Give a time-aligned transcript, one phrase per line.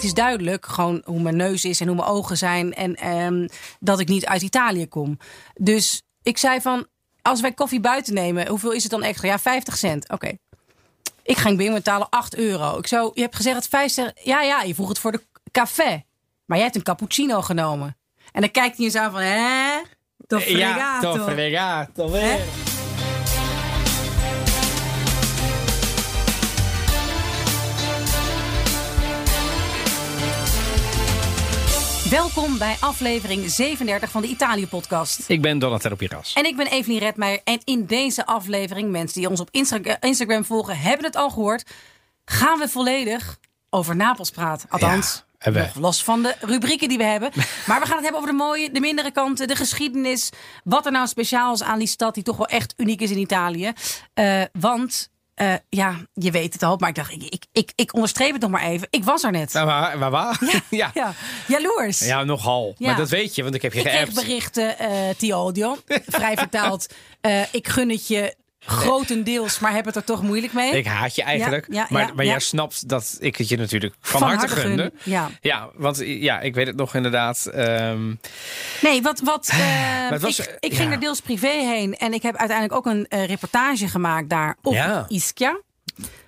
[0.00, 2.74] het is duidelijk gewoon hoe mijn neus is en hoe mijn ogen zijn.
[2.74, 3.48] En ehm,
[3.80, 5.18] dat ik niet uit Italië kom.
[5.54, 6.86] Dus ik zei van,
[7.22, 9.28] als wij koffie buiten nemen, hoeveel is het dan extra?
[9.28, 10.08] Ja, 50 cent.
[10.08, 10.32] Oké.
[11.22, 12.78] Ik ga in binnen betalen 8 euro.
[12.78, 14.12] Ik zo, je hebt gezegd het 50.
[14.22, 16.04] Ja, ja, je vroeg het voor de café.
[16.44, 17.96] Maar jij hebt een cappuccino genomen.
[18.32, 19.80] En dan kijkt hij eens aan van, hè?
[20.26, 22.12] Toch Ja, toch fregato.
[22.12, 22.38] Hè?
[32.10, 35.28] Welkom bij aflevering 37 van de Italië-podcast.
[35.28, 36.32] Ik ben Donatello Piras.
[36.32, 37.40] En ik ben Evelien Redmeijer.
[37.44, 41.70] En in deze aflevering, mensen die ons op Insta- Instagram volgen, hebben het al gehoord.
[42.24, 43.38] Gaan we volledig
[43.70, 44.68] over Napels praten.
[44.70, 47.30] Althans, Ja, nog los van de rubrieken die we hebben.
[47.66, 50.30] Maar we gaan het hebben over de mooie, de mindere kanten, de geschiedenis.
[50.64, 53.18] Wat er nou speciaal is aan die stad die toch wel echt uniek is in
[53.18, 53.72] Italië.
[54.14, 56.76] Eh, want, eh, ja, je weet het al.
[56.76, 58.86] Maar ik dacht, ik, ik, ik, ik onderstreep het nog maar even.
[58.90, 59.52] Ik was er net.
[59.52, 60.38] Nou, waar, waar, waar?
[60.40, 60.60] Ja.
[60.82, 60.90] ja.
[60.94, 61.14] Ja,
[61.46, 62.00] jaloers.
[62.24, 62.74] nogal.
[62.78, 62.86] Ja.
[62.86, 64.14] Maar dat weet je, want ik heb je Ik kreeg geappt.
[64.14, 65.76] berichten, eh Ti odio.
[66.06, 66.86] Vrij vertaald.
[67.20, 68.34] eh, ik gun het je
[68.66, 70.70] grotendeels, maar heb het er toch moeilijk mee.
[70.76, 71.66] Ik haat je eigenlijk.
[71.68, 74.92] Ja, ja, maar ja, maar jij snapt dat ik het je natuurlijk van, harte gunde.
[75.02, 75.30] Ja.
[75.40, 77.46] Ja, want ja, ik weet het nog inderdaad.
[77.46, 78.14] ehm,
[78.80, 79.20] Nee, wat.
[79.20, 79.48] wat
[80.10, 83.06] eh, was, ik ik ging er deels privé heen en ik heb uiteindelijk ook een
[83.08, 85.04] eh, reportage gemaakt daar op Ja.
[85.08, 85.60] Ischia.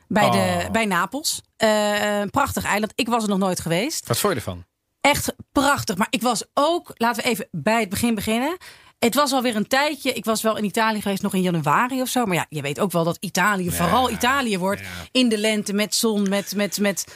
[0.08, 0.70] Bij, de, Oh.
[0.70, 1.42] bij Napels.
[1.56, 2.92] Eh, een prachtig eiland.
[2.94, 4.06] Ik was er nog nooit geweest.
[4.06, 4.64] wat vond je ervan?
[5.00, 5.96] Echt prachtig.
[5.96, 8.56] Maar ik was ook, laten we even bij het begin beginnen.
[9.05, 10.12] Het was alweer een tijdje.
[10.12, 12.27] Ik was wel in Italië geweest, nog in januari of zo.
[12.27, 14.83] Maar ja, je weet ook wel dat Italië vooral Italië wordt.
[15.12, 17.06] In de lente, met zon, met, met, met,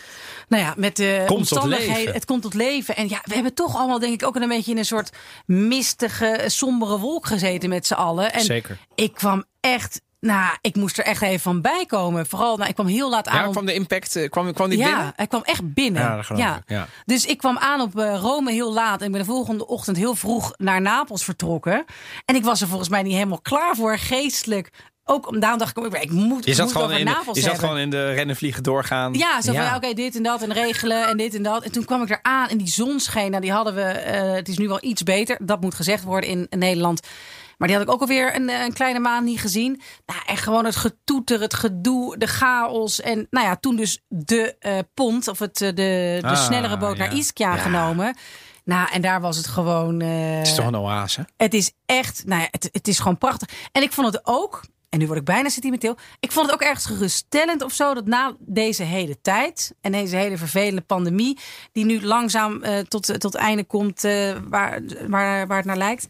[0.48, 1.94] nou ja, met de Komt tot omstandigheden.
[1.94, 2.14] leven.
[2.14, 2.96] Het komt tot leven.
[2.96, 5.10] En ja, we hebben toch allemaal, denk ik, ook een beetje in een soort
[5.46, 8.32] mistige, sombere wolk gezeten met z'n allen.
[8.32, 8.78] En Zeker.
[8.94, 12.26] ik kwam echt, nou, ik moest er echt even van bijkomen.
[12.26, 13.40] Vooral, nou, ik kwam heel laat aan.
[13.40, 15.12] Ja, op- kwam de impact, eh, kwam, kwam die ja, binnen?
[15.16, 16.02] hij kwam echt binnen.
[16.02, 16.86] Ja, dat geloof ik, ja.
[17.04, 19.00] Dus ik kwam aan op eh, Rome heel laat.
[19.00, 21.84] En ik ben de volgende ochtend heel vroeg naar Napels vertrokken.
[22.24, 24.70] En ik was er volgens mij niet helemaal klaar voor, geestelijk.
[25.08, 27.12] Ook om daarom dacht ik, ik moet, Je ik zat, moet gewoon over in, de-
[27.12, 29.14] Napels je zat gewoon in de rennen vliegen doorgaan.
[29.14, 31.62] Ja, zo van ja, oké, dit en dat en regelen en dit en dat.
[31.64, 33.30] En toen kwam ik er aan en die zon scheen.
[33.30, 35.38] Nou, die hadden we, eh, het is nu wel iets beter.
[35.42, 37.00] Dat moet gezegd worden in, Nederland.
[37.56, 39.80] Maar die had ik ook alweer een, eh, een kleine maand niet gezien.
[40.06, 43.00] Nou, en gewoon het getoeter, het gedoe, de chaos.
[43.00, 46.76] En nou ja, toen dus de eh, pont of het, eh, de, de Ah, snellere
[46.78, 47.14] boot naar.
[47.14, 47.60] Ischia Ja.
[47.60, 48.16] genomen.
[48.64, 50.00] Nou, en daar was het gewoon...
[50.00, 51.26] Het is toch een oase?
[51.36, 53.48] het is echt, nou ja, het, het is gewoon prachtig.
[53.72, 55.96] En ik vond het ook, en nu word ik bijna sentimenteel.
[56.20, 57.94] Ik vond het ook ergens geruststellend of zo.
[57.94, 61.38] Dat na deze hele tijd en deze hele vervelende pandemie.
[61.72, 64.02] die nu langzaam tot, tot einde komt.
[64.48, 66.06] waar, waar, waar het naar lijkt.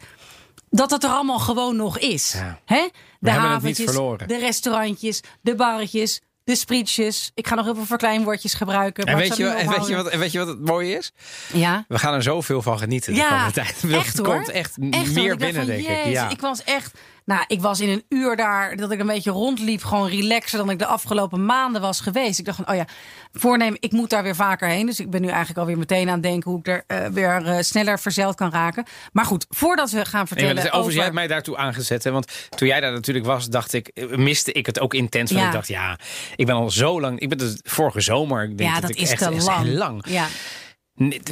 [0.69, 2.32] Dat het er allemaal gewoon nog is.
[2.32, 2.60] Ja.
[2.65, 2.88] Hè?
[3.21, 4.28] De haventjes, verloren.
[4.28, 7.31] de restaurantjes, de barretjes, de sprietjes.
[7.34, 9.05] Ik ga nog heel veel verkleinwoordjes gebruiken.
[9.05, 11.12] En weet, je, en, weet je wat, en weet je wat het mooie is?
[11.53, 11.84] Ja.
[11.88, 13.84] We gaan er zoveel van genieten de Ja, komende tijd.
[14.05, 14.26] echt hoor.
[14.26, 16.05] komt echt, meer binnen, van, denk ik.
[16.06, 16.31] Ja.
[16.31, 16.99] Ik was echt.
[17.26, 20.70] Nou, ik was in een uur daar dat ik een beetje rondliep, gewoon relaxer dan
[20.70, 22.38] ik de afgelopen maanden was geweest.
[22.38, 22.87] Ik dacht van, oh ja,
[23.32, 24.87] voornemen, ik moet daar weer vaker heen.
[24.87, 27.44] Dus ik ben nu eigenlijk alweer meteen aan het denken hoe ik er eh, weer
[27.47, 28.84] eh, sneller verzeild kan raken.
[29.12, 32.04] Maar goed, voordat we gaan Nee, vertellen is- overigens, jij hebt mij daartoe aangezet.
[32.04, 32.10] Hè?
[32.10, 35.31] Want toen jij daar natuurlijk was, dacht ik, eh, miste ik het ook intens.
[35.31, 35.48] Want Ja.
[35.48, 35.98] ik dacht, ja,
[36.37, 37.20] ik ben al zo lang.
[37.20, 38.43] Ik ben dus vorige zomer.
[38.43, 39.66] Ik denk ja, dat, dat ik is echt, te lang.
[39.72, 40.04] lang.
[40.08, 40.26] Ja.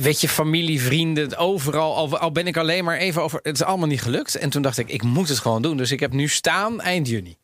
[0.00, 1.94] Weet je, familie, vrienden, overal.
[1.97, 3.41] Al, al ben ik alleen maar even over.
[3.42, 4.34] Het is allemaal niet gelukt.
[4.34, 5.76] En toen dacht ik, ik moet het gewoon doen.
[5.76, 7.36] Dus ik heb nu staan eind juni.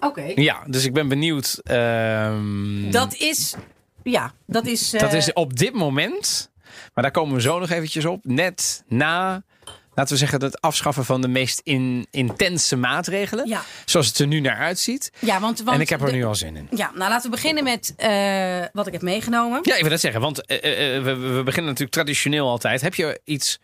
[0.00, 0.32] Oké.
[0.34, 1.60] Ja, dus ik ben benieuwd.
[1.64, 3.54] ehm, Dat is,
[4.02, 4.90] ja, dat is.
[4.90, 6.50] dat eh, is op dit moment.
[6.94, 8.24] Maar daar komen we zo nog eventjes op.
[8.24, 9.42] Net na.
[9.94, 13.48] Laten we zeggen, het afschaffen van de meest in, intense maatregelen.
[13.48, 13.62] Ja.
[13.84, 15.10] Zoals het er nu naar uitziet.
[15.18, 16.68] Ja, want, want en ik heb er de- nu al zin in.
[16.70, 19.58] Ja, nou laten we beginnen met eh, wat ik heb meegenomen.
[19.62, 20.20] Ja, ik wil dat zeggen.
[20.20, 22.80] Want eh, eh, we, we beginnen natuurlijk traditioneel altijd.
[22.80, 23.58] Heb je iets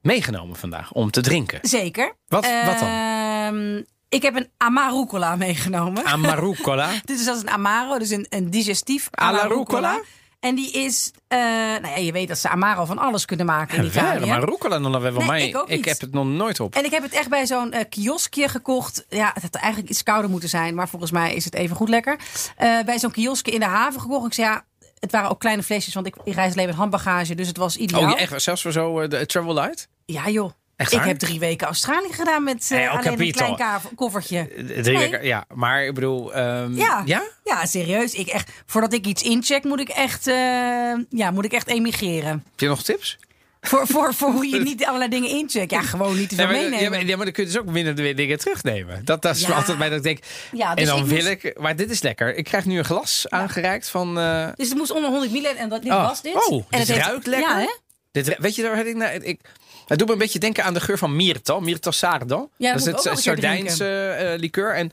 [0.00, 1.58] meegenomen vandaag om te drinken?
[1.62, 2.14] Zeker.
[2.28, 2.88] Wat- wat dan?
[2.88, 6.04] Ehm, ik heb een Amarucola meegenomen.
[6.04, 6.90] Amarucola.
[7.04, 9.90] Dit is als een Amaro, dus een, een digestief Alla alla rucola?
[9.90, 10.00] rucola.
[10.44, 13.76] En die is, eh, nou ja, je weet dat ze Amaro van alles kunnen maken
[13.76, 14.26] in Ja, Italië.
[14.28, 15.48] maar rucola nog wel Nee, mij.
[15.48, 15.84] ik ook niet.
[15.84, 16.74] heb het nog nooit op.
[16.74, 19.04] En ik heb het echt bij zo'n eh, kioskje gekocht.
[19.08, 21.88] Ja, het had eigenlijk iets kouder moeten zijn, maar volgens mij is het even goed
[21.88, 22.18] lekker.
[22.56, 24.26] Eh, bij zo'n kioskje in de haven gekocht.
[24.26, 24.64] Ik zei ja,
[24.98, 27.76] het waren ook kleine flesjes, want ik, ik reis alleen met handbagage, dus het was
[27.76, 28.02] ideaal.
[28.02, 28.42] Oh, ja, echt?
[28.42, 29.88] Zelfs voor zo de Travel Light?
[30.06, 30.50] Ja joh.
[30.76, 34.38] Echt ik heb drie weken Australië gedaan met oh, alleen een klein koffertje.
[34.38, 35.10] Eh, Drie Nee.
[35.10, 35.44] weken, ja.
[35.54, 36.34] Maar ik bedoel...
[36.34, 37.02] ehm, Ja.
[37.04, 37.22] ja?
[37.44, 38.14] Ja, serieus.
[38.14, 40.34] Ik echt, voordat ik iets incheck, moet ik echt, eh,
[41.08, 42.30] ja, moet ik echt emigreren.
[42.50, 43.18] Heb je nog tips?
[43.60, 45.70] Voor, voor, voor hoe je niet allerlei dingen incheckt.
[45.70, 46.90] Ja, gewoon niet te veel Ja, maar, ja, meenemen.
[46.90, 49.04] maar, ja, maar dan kun je dus ook minder de dingen terugnemen.
[49.04, 49.54] Dat, dat is Ja.
[49.54, 50.18] altijd bij dat ik denk.
[50.52, 51.58] Ja, en dus dan ik wil moest- ik.
[51.60, 52.34] Maar dit is lekker.
[52.36, 54.18] Ik krijg nu een glas aangereikt van.
[54.18, 56.06] eh, Dus het moest onder 100 milliliter en dat, dit Oh.
[56.06, 56.34] was dit.
[56.48, 57.48] Oh, en dit het ruikt lekker.
[57.50, 57.74] Ja, hè?
[58.12, 59.40] dit, weet je, daar had ik, nou, ik.
[59.86, 61.60] Het doet me een beetje denken aan de geur van Myrtal.
[61.60, 62.50] Myrtal Sardo.
[62.56, 64.74] Ja, dat is dat het keer Sardijnse eh liqueur.
[64.74, 64.90] En,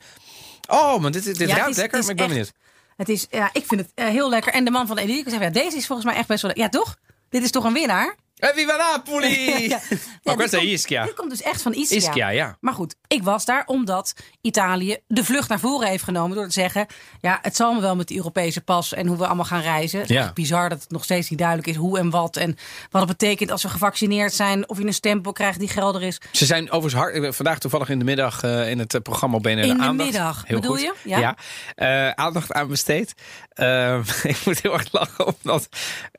[0.68, 2.00] oh, maar dit, dit Ja, ruikt is- lekker.
[2.02, 2.52] maar ik ben echt- benieuwd.
[2.98, 4.54] Het is, ja, ik vind het eh, heel lekker.
[4.54, 6.52] En de man van de Elite zei, ja, deze is volgens mij echt best wel...
[6.54, 6.98] Ja, toch?
[7.30, 8.16] Dit is toch een winnaar?
[8.42, 9.70] Eh, viva Napoli!
[10.24, 10.36] Ja.
[10.36, 11.04] Dit è komt- Ischia.
[11.04, 11.98] Dit komt dus echt van Ischia.
[11.98, 12.58] Ischia, ja.
[12.60, 16.36] Maar goed, ik was daar omdat Italië de vlucht naar voren heeft genomen.
[16.38, 16.86] Door te zeggen,
[17.22, 20.00] ja, het zal me wel met die Europese pas en hoe we allemaal gaan reizen.
[20.00, 20.32] Het is Ja.
[20.34, 22.38] bizar dat het nog steeds niet duidelijk is hoe en wat.
[22.38, 22.58] En
[22.90, 24.70] wat het betekent als we gevaccineerd zijn.
[24.70, 26.22] Of je een stempel krijgt die gelder is.
[26.32, 27.22] Ze zijn overigens hard.
[27.22, 30.10] ben Vandaag toevallig in de middag eh, in het eh, programma BNR In de aandacht.
[30.12, 30.82] middag, Heel bedoel goed.
[30.82, 30.94] je?
[31.04, 31.20] Ja.
[31.20, 31.36] Ja.
[31.76, 33.14] Eh, aandacht aan besteed.
[33.50, 35.68] Eh, ik moet heel erg lachen omdat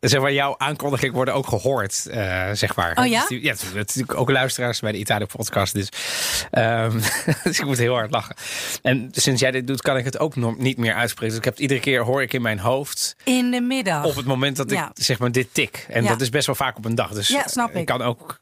[0.01, 2.11] zeg maar, jouw aankondiging worden ook gehoord.
[2.13, 2.97] Eh, zeg maar.
[2.99, 3.27] Oh ja?
[3.29, 5.73] Ja, het natuurlijk ook luisteraars bij de Italië podcast.
[5.75, 5.89] Dus,
[6.51, 7.01] ehm,
[7.45, 8.35] dus ik moet heel hard lachen.
[8.83, 11.29] En sinds jij dit doet, kan ik het ook nog niet meer uitspreken.
[11.29, 14.05] Dus ik heb het iedere keer hoor ik in mijn hoofd In de middag.
[14.05, 15.87] op het moment dat ik zeg maar dit tik.
[15.89, 16.09] En Ja.
[16.09, 17.13] dat is best wel vaak op een dag.
[17.13, 17.87] Dus Ja, snap eh, ik.
[17.87, 18.41] kan ook.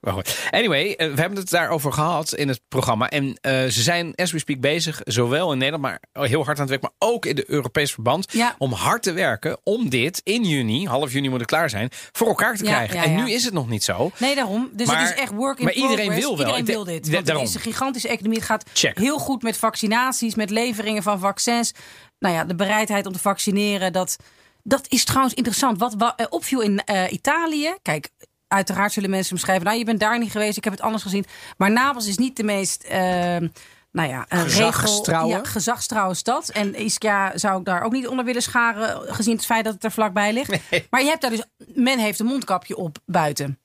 [0.50, 3.08] Anyway, eh, we hebben het daarover gehad in het programma.
[3.08, 6.70] En ze zijn, as we speak, bezig, zowel in Nederland, maar heel hard aan het
[6.70, 8.32] werk, maar ook in de Europees verband.
[8.32, 8.54] Ja.
[8.58, 12.26] Om hard te werken om dit in juni, half juni moet het klaar zijn, voor
[12.28, 12.98] elkaar te krijgen.
[13.02, 14.10] en nu is het nog niet zo.
[14.18, 14.68] Nee, daarom.
[14.72, 16.46] Dus Maar- het is echt work in maar iedereen wil wel.
[16.46, 17.10] Iedereen wil dit.
[17.10, 17.44] Want daarom.
[17.44, 18.38] het is een gigantische economie.
[18.38, 18.98] Het gaat Check.
[18.98, 21.72] heel goed met vaccinaties, met leveringen van vaccins.
[22.18, 24.16] Nou ja, de bereidheid om te vaccineren, dat,
[24.62, 25.78] dat is trouwens interessant.
[25.78, 28.08] Wat, wa- eh, opviel in eh, Italië, kijk...
[28.48, 31.24] Uiteraard zullen mensen beschrijven, nou je bent daar niet geweest, ik heb het anders gezien.
[31.56, 33.36] Maar Napels is niet de meest, eh,
[33.92, 35.26] nou ja, een Gezagstrouwe.
[35.28, 36.48] regel, ja, gezagstrouwe stad.
[36.48, 39.84] En Ischia zou ik daar ook niet onder willen scharen, gezien het feit dat het
[39.84, 40.58] er vlakbij ligt.
[40.90, 41.44] Maar je hebt daar dus,
[41.74, 43.59] men heeft een mondkapje op buiten.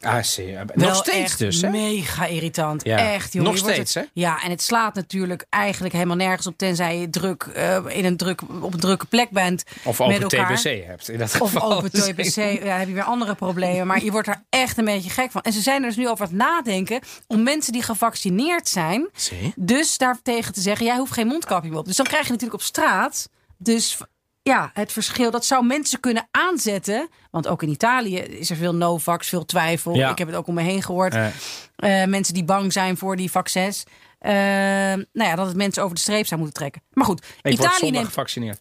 [0.00, 0.22] Ah.
[0.36, 1.70] Wel Nog steeds dus, hè?
[1.70, 2.84] Mega irritant.
[2.84, 3.12] Ja.
[3.12, 3.50] Echt, jongen.
[3.50, 4.02] Nog steeds, hè?
[4.12, 6.58] Ja, en het slaat natuurlijk eigenlijk helemaal nergens op...
[6.58, 10.28] tenzij je druk, eh, in een druk, op een drukke plek bent Of open.
[10.28, 11.08] TBC hebt.
[11.08, 11.72] In dat Of geval.
[11.72, 13.86] open TBC, ja, heb je weer andere problemen.
[13.86, 15.42] Maar je wordt er echt een beetje gek van.
[15.42, 17.00] En ze zijn er dus nu over het nadenken...
[17.26, 19.08] om mensen die gevaccineerd zijn...
[19.14, 19.52] Zie.
[19.56, 20.86] dus daartegen te zeggen...
[20.86, 21.86] jij hoeft geen mondkapje meer op.
[21.86, 23.28] Dus dan krijg je natuurlijk op straat...
[23.58, 23.98] dus
[24.42, 27.08] ja, het verschil, dat zou mensen kunnen aanzetten.
[27.30, 29.94] Want ook in Italië is er veel no-vax, veel twijfel.
[29.94, 30.10] Ja.
[30.10, 31.14] Ik heb het ook om me heen gehoord.
[31.14, 33.84] Eh, mensen die bang zijn voor die vaccins.
[34.18, 36.82] Eh, nou ja, dat het mensen over de streep zou moeten trekken.
[36.92, 38.06] Maar goed, ik Italië zondag neemt...
[38.06, 38.60] gevaccineerd.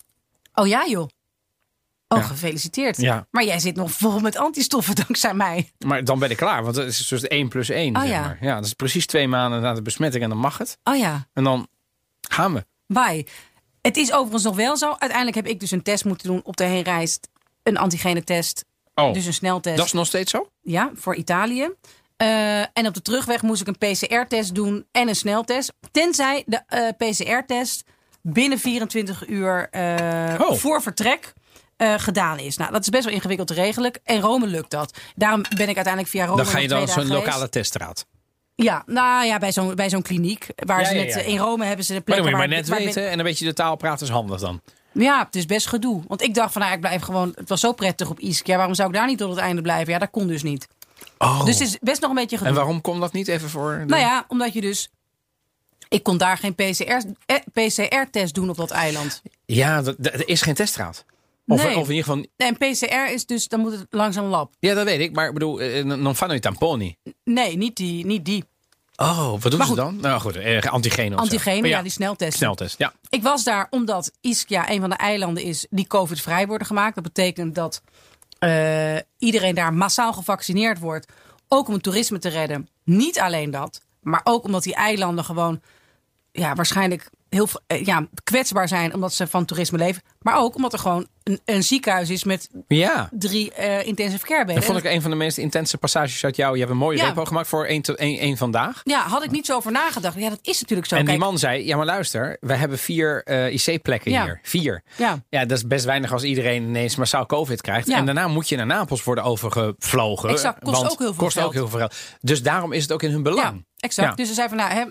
[0.53, 1.07] Oh ja, joh.
[2.07, 2.23] Oh, Ja.
[2.23, 2.97] gefeliciteerd.
[2.97, 3.27] Ja.
[3.31, 5.71] Maar jij zit nog vol met antistoffen dankzij mij.
[5.77, 7.95] Maar dan ben ik klaar, want het is dus 1 plus 1.
[7.95, 8.21] Oh, zeg ja.
[8.21, 8.37] maar.
[8.41, 10.77] ja, dat is precies twee maanden na de besmetting en dan mag het.
[10.83, 11.67] Oh ja, En dan
[12.29, 12.65] gaan we.
[12.87, 13.25] bye.
[13.81, 14.87] Het is overigens nog wel zo.
[14.89, 17.19] Uiteindelijk heb ik dus een test moeten doen op de heenreis.
[17.63, 18.65] Een antigene-test.
[18.95, 19.77] Oh, Dus een sneltest.
[19.77, 20.49] dat is nog steeds zo?
[20.61, 21.69] Ja, voor Italië.
[22.17, 25.73] Eh, en op de terugweg moest ik een PCR-test doen en een sneltest.
[25.91, 27.83] Tenzij de eh, PCR-test
[28.21, 30.53] binnen 24 uur eh, Oh.
[30.57, 31.33] voor vertrek
[31.97, 32.57] gedaan is.
[32.57, 33.91] Nou, dat is best wel ingewikkeld te regelen.
[34.03, 34.97] En Rome lukt dat.
[35.15, 38.05] Daarom ben ik uiteindelijk via Rome Dan ga je dan zo'n lokale teststraat.
[38.63, 40.47] Ja, nou ja, bij zo'n bij zo'n kliniek.
[40.55, 41.25] Waar Ja, ze ja, net, ja, ja.
[41.25, 43.19] In Rome hebben ze de Maar plek dan moet je maar net waar- weten en
[43.19, 44.61] een beetje de taal praten is handig dan.
[44.91, 46.01] Ja, het is best gedoe.
[46.07, 47.31] Want ik dacht van, nou, ik blijf gewoon...
[47.35, 48.55] Het was zo prettig op Ischia.
[48.57, 49.93] Waarom zou ik daar niet tot het einde blijven?
[49.93, 50.67] Ja, dat kon dus niet.
[51.17, 51.45] Oh.
[51.45, 52.51] Dus het is best nog een beetje gedoe.
[52.51, 53.77] en waarom komt dat niet even voor?
[53.79, 54.89] de- Nou ja, omdat je dus...
[55.89, 59.21] Ik kon daar geen PCR eh, PCR-test doen op dat eiland.
[59.45, 61.05] Ja, er is geen teststraat.
[61.51, 61.77] Of, Nee.
[61.77, 64.53] of in ieder geval, En PCR is dus, dan moet het langs een lab.
[64.59, 65.15] ja, dat weet ik.
[65.15, 66.95] Maar ik bedoel, non fanno i tamponi.
[67.23, 68.05] Nee, niet die.
[68.05, 68.43] Niet die.
[68.95, 69.97] Oh, wat doen ze dan?
[70.01, 71.21] Nou goed, eh, antigene of zo.
[71.21, 72.37] Antigene, Maar ja, die sneltest.
[72.37, 72.93] Sneltest, ja.
[73.09, 76.95] Ik was daar omdat Ischia een van de eilanden is die COVID-vrij worden gemaakt.
[76.95, 77.81] Dat betekent dat
[78.39, 81.11] eh, iedereen daar massaal gevaccineerd wordt.
[81.47, 82.67] Ook om het toerisme te redden.
[82.83, 85.61] Niet alleen dat, maar ook omdat die eilanden gewoon
[86.31, 90.01] ja, waarschijnlijk heel eh, ja, kwetsbaar zijn omdat ze van toerisme leven.
[90.21, 94.37] Maar ook omdat er gewoon een, een ziekenhuis is met Ja, drie eh, intensive care
[94.37, 94.55] bedden.
[94.55, 96.53] dat vond ik een van de meest intense passages uit jou.
[96.53, 97.05] Je hebt een mooie Ja.
[97.05, 98.81] repo gemaakt voor één, één, één vandaag.
[98.83, 100.15] Ja, had ik niet zo over nagedacht.
[100.19, 100.95] Ja, dat is natuurlijk zo.
[100.95, 104.23] en die man zei, ja maar luister, we hebben vier eh, IC-plekken Ja.
[104.23, 104.39] hier.
[104.43, 104.83] Vier.
[104.95, 105.23] Ja.
[105.29, 107.87] Ja, dat is best weinig als iedereen ineens massaal COVID krijgt.
[107.87, 107.97] Ja.
[107.97, 110.29] En daarna moet je naar Napels worden overgevlogen.
[110.29, 111.45] Exact, kost ook heel veel kost geld.
[111.47, 111.95] ook heel veel geld.
[112.21, 113.57] Dus daarom is het ook in hun belang.
[113.57, 114.17] Ja, exact.
[114.17, 114.83] Dus ze zei van, nou, hè,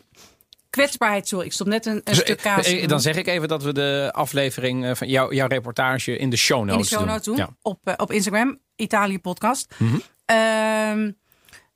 [0.71, 2.87] kwetsbaarheid, sorry, ik stop net een, een Dus, stuk kaas.
[2.87, 6.37] dan zeg ik even dat we de aflevering eh, van jou, jouw reportage in de
[6.37, 7.37] show in de notes show notes doen.
[7.37, 7.45] Ja.
[7.45, 7.53] Mhm.
[7.63, 9.75] Op, eh, op Instagram, Italië podcast.
[10.25, 11.11] Ehm,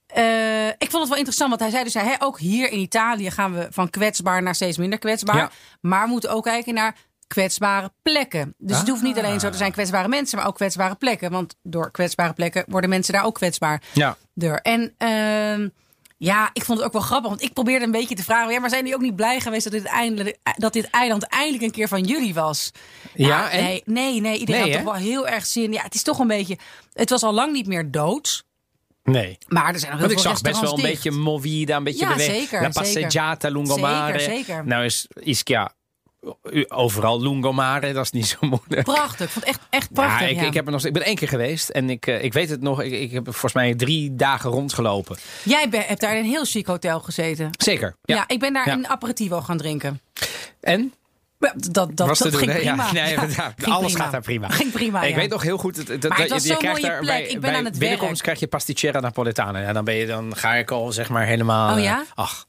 [0.06, 3.30] eh, ik vond het wel interessant, want hij zei dus, hè, ook hier in Italië
[3.30, 5.36] gaan we van kwetsbaar naar steeds minder kwetsbaar.
[5.36, 5.50] Ja.
[5.80, 6.96] Maar we moeten ook kijken naar
[7.26, 8.54] kwetsbare plekken.
[8.58, 11.30] Dus het hoeft niet alleen zo te zijn kwetsbare mensen, maar ook kwetsbare plekken.
[11.30, 13.82] Want door kwetsbare plekken worden mensen daar ook kwetsbaar.
[13.92, 14.16] Ja.
[14.34, 14.60] deur.
[14.60, 15.68] En ehm,
[16.22, 17.28] ja, ik vond het ook wel grappig.
[17.28, 18.52] Want ik probeerde een beetje te vragen.
[18.52, 21.62] Ja, maar zijn jullie ook niet blij geweest dat dit, eindelijk, dat dit eiland eindelijk
[21.62, 22.70] een keer van jullie was?
[23.14, 23.64] Ja, en?
[23.64, 24.38] nee, nee, nee.
[24.38, 24.84] Iedereen Nee, had hè?
[24.84, 25.72] toch wel heel erg zin.
[25.72, 26.58] Ja, het is toch een beetje.
[26.92, 28.44] Het was al lang niet meer doods.
[29.04, 29.38] Nee.
[29.48, 31.84] Maar er zijn nog heel Want ik veel zag best wel een beetje movida, een
[31.84, 32.36] beetje Ja, beweging.
[32.38, 34.18] zeker, La passeggiata, lungomare.
[34.18, 34.66] Zeker, zeker.
[34.66, 35.72] Nou is Ischia
[36.68, 38.82] overal lungomare, dat is niet zo moeilijk.
[38.84, 39.26] Prachtig.
[39.26, 40.20] Ik vond echt, echt prachtig.
[40.20, 40.42] Ja, ik, ja.
[40.42, 42.60] ik, heb er nog, ik ben één keer geweest en ik, eh, ik weet het
[42.60, 42.82] nog.
[42.82, 45.16] Ik, ik heb volgens mij drie dagen rondgelopen.
[45.44, 47.50] Jij be- hebt daar in een heel chic hotel gezeten.
[47.58, 47.96] Zeker.
[48.02, 48.24] Ja, Ja.
[48.26, 50.00] ik ben daar een aperitivo gaan drinken.
[50.60, 50.92] En?
[51.38, 52.92] Dat, dat, dat ging prima.
[52.92, 54.48] nee, Ja, ja, ging alles gaat daar prima.
[54.48, 55.16] Ging prima, ik ja.
[55.16, 55.76] weet nog heel goed.
[55.86, 57.06] Dat, dat, je krijgt daar plek.
[57.06, 58.22] Bij, Ik ben bij aan het binnenkomst werk.
[58.22, 59.60] krijg je pasticcera napoletana.
[59.60, 61.76] Ja, dan, ben je, dan ga ik al zeg maar helemaal.
[61.76, 61.98] Oh ja?
[62.00, 62.44] eh, ach.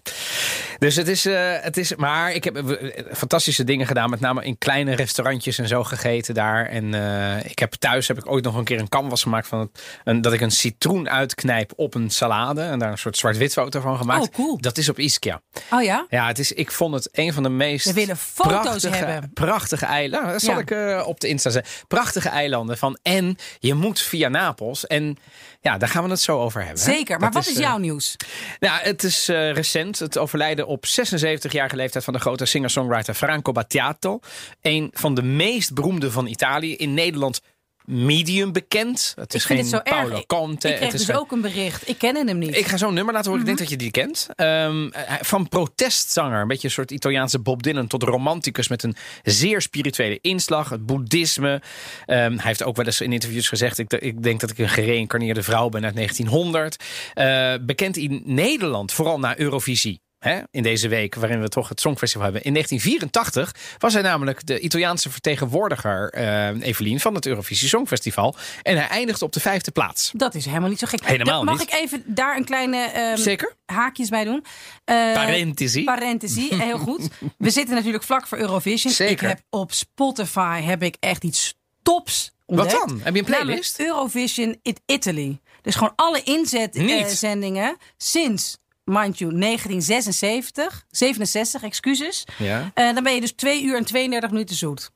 [0.77, 1.95] Dus het is, eh, het is.
[1.95, 4.09] Maar ik heb eh, fantastische dingen gedaan.
[4.09, 6.65] Met name in kleine restaurantjes en zo gegeten daar.
[6.65, 9.59] En eh, ik heb thuis heb ik ooit nog een keer een canvas gemaakt van
[9.59, 12.61] het, een, dat ik een citroen uitknijp op een salade.
[12.61, 14.21] En daar een soort zwart-wit foto van gemaakt.
[14.27, 14.57] Oh, cool.
[14.61, 15.41] Dat is op Ischia.
[15.71, 16.05] Oh ja?
[16.09, 17.85] Ja, het is, ik vond het een van de meest.
[17.85, 19.33] We willen foto's prachtige, hebben.
[19.33, 20.31] Prachtige eilanden.
[20.31, 20.59] Dat zal Ja.
[20.59, 21.71] ik eh, op de Insta zetten.
[21.87, 22.97] Prachtige eilanden van.
[23.01, 24.87] En je moet via Napels.
[24.87, 25.17] En
[25.63, 26.83] ja, daar gaan we het zo over hebben.
[26.83, 26.91] hè?
[26.91, 27.19] Zeker.
[27.19, 28.15] Maar Dat wat is, eh, jouw nieuws?
[28.59, 29.99] nou, het is eh, recent.
[29.99, 34.19] Het overlijden op 76-jarige leeftijd van de grote singer-songwriter Franco Battiato.
[34.61, 36.75] Een van de meest beroemde van Italië.
[36.75, 37.41] In Nederland
[37.85, 39.13] medium bekend.
[39.15, 40.23] Het is geen het Paolo.
[40.27, 40.69] Conte.
[40.69, 41.89] ik kreeg het is dus ook een bericht.
[41.89, 42.57] Ik ken hem niet.
[42.57, 43.45] ik ga zo'n nummer laten horen.
[43.45, 43.51] Mhm.
[43.51, 44.27] Ik denk dat je die kent.
[44.35, 46.41] Ehm, eh, van protestzanger.
[46.41, 47.87] Een beetje een soort Italiaanse Bob Dylan.
[47.87, 50.69] Tot romanticus met een zeer spirituele inslag.
[50.69, 51.61] Het boeddhisme.
[52.05, 53.77] Ehm, hij heeft ook wel eens in interviews gezegd.
[53.77, 56.83] Ik, ik denk dat ik een gereïncarneerde vrouw ben uit 1900.
[57.13, 58.91] Eh, bekend in Nederland.
[58.91, 60.01] Vooral na Eurovisie.
[60.23, 62.43] Hè, in deze week waarin we toch het Songfestival hebben.
[62.43, 68.35] In 1984 was hij namelijk de Italiaanse vertegenwoordiger, eh, Evelien, van het Eurovisie Songfestival.
[68.61, 70.11] En hij eindigde op de vijfde plaats.
[70.13, 71.05] Dat is helemaal niet zo gek.
[71.05, 71.67] Helemaal Mag niet.
[71.67, 73.55] ik even daar een kleine ehm, Zeker?
[73.65, 74.45] haakjes bij doen?
[74.85, 75.83] Eh, Parentesi.
[75.83, 77.07] Parentesi, heel goed.
[77.37, 78.93] We zitten natuurlijk vlak voor Eurovision.
[78.93, 79.13] Zeker.
[79.13, 82.71] Ik heb op Spotify heb ik echt iets tops ontdekt.
[82.71, 82.99] Wat dan?
[83.03, 83.77] Heb je een playlist?
[83.77, 85.39] Namelijk Eurovision in Italy.
[85.61, 92.25] Dus gewoon alle inzetzendingen sinds, mind you, 1976, 67, excuses.
[92.37, 92.71] Ja.
[92.73, 94.91] Eh, dan ben je dus 2 uur en 32 minuten zoet.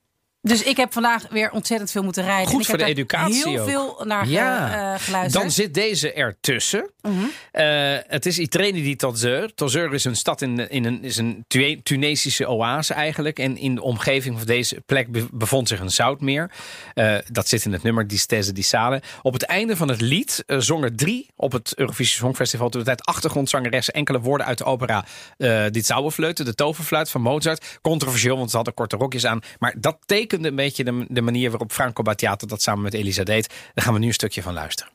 [0.48, 2.46] Dus ik heb vandaag weer ontzettend veel moeten rijden.
[2.48, 3.70] Goed en ik voor heb de educatie heel ook.
[3.70, 4.94] veel naar ge- Ja.
[4.94, 5.44] eh, geluisterd.
[5.44, 6.90] Dan zit deze ertussen.
[7.02, 7.14] Mhm.
[7.52, 7.66] Eh,
[8.08, 9.54] het is Itreni di Tozeur.
[9.56, 11.46] Tozeur is een stad in, in een, is een
[11.84, 13.40] Tunesische oase eigenlijk.
[13.40, 16.52] En in de omgeving van deze plek be- bevond zich een zoutmeer.
[16.94, 19.02] Eh, dat zit in het nummer Distese di Sale.
[19.22, 22.86] Op het einde van het lied eh, zongen drie op het Eurovisie Songfestival toen de
[22.86, 25.06] tijd achtergrondzangeressen enkele woorden uit de opera
[25.38, 27.78] uh, Dit Zauberfleuten, de toverfluit van Mozart.
[27.82, 29.40] Controversieel, want ze hadden korte rokjes aan.
[29.60, 29.98] Maar dat
[30.38, 33.50] tekende een beetje de, manier waarop Franco Battiato dat samen met Elisa deed.
[33.74, 34.92] Daar gaan we nu een stukje van luisteren.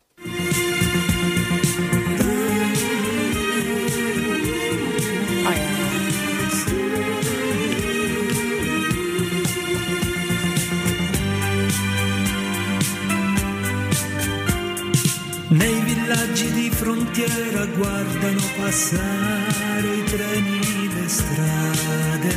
[15.48, 22.34] Nei villaggi di frontiera guardano passare i treni, le strade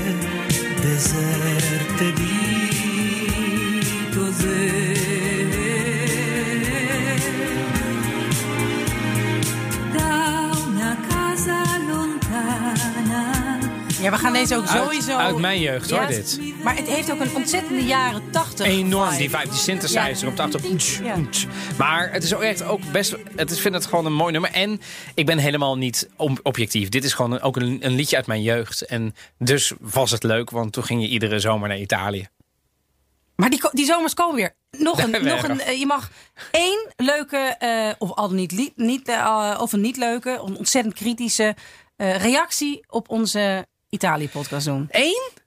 [0.81, 2.64] deserte di
[14.05, 15.17] Ja, we gaan deze ook sowieso...
[15.17, 16.39] uit mijn jeugd, hoor, dit.
[16.63, 19.17] Maar het heeft ook een ontzettende jaren 80 Enorm, vibe.
[19.21, 20.27] die vibe, die synthesizer Ja.
[20.27, 20.99] op de achtergrond.
[21.03, 21.15] Ja.
[21.77, 23.15] Maar het is ook echt ook best.
[23.35, 24.51] Het is, vind het gewoon een mooi nummer.
[24.51, 24.81] En
[25.13, 26.09] ik ben helemaal niet
[26.43, 26.89] objectief.
[26.89, 28.81] Dit is gewoon een- ook een, een liedje uit mijn jeugd.
[28.85, 32.27] En dus was het leuk, want toen ging je iedere zomer naar Italië.
[33.35, 34.55] Maar die, die zomers komen weer.
[34.77, 35.63] Nog een, nog een, je.
[35.63, 36.09] eh, je mag
[36.51, 41.55] één leuke, eh, of al niet, niet eh, of een niet leuke, een ontzettend kritische
[41.97, 44.87] reactie op onze Italië-podcast doen.
[44.89, 45.44] Eén?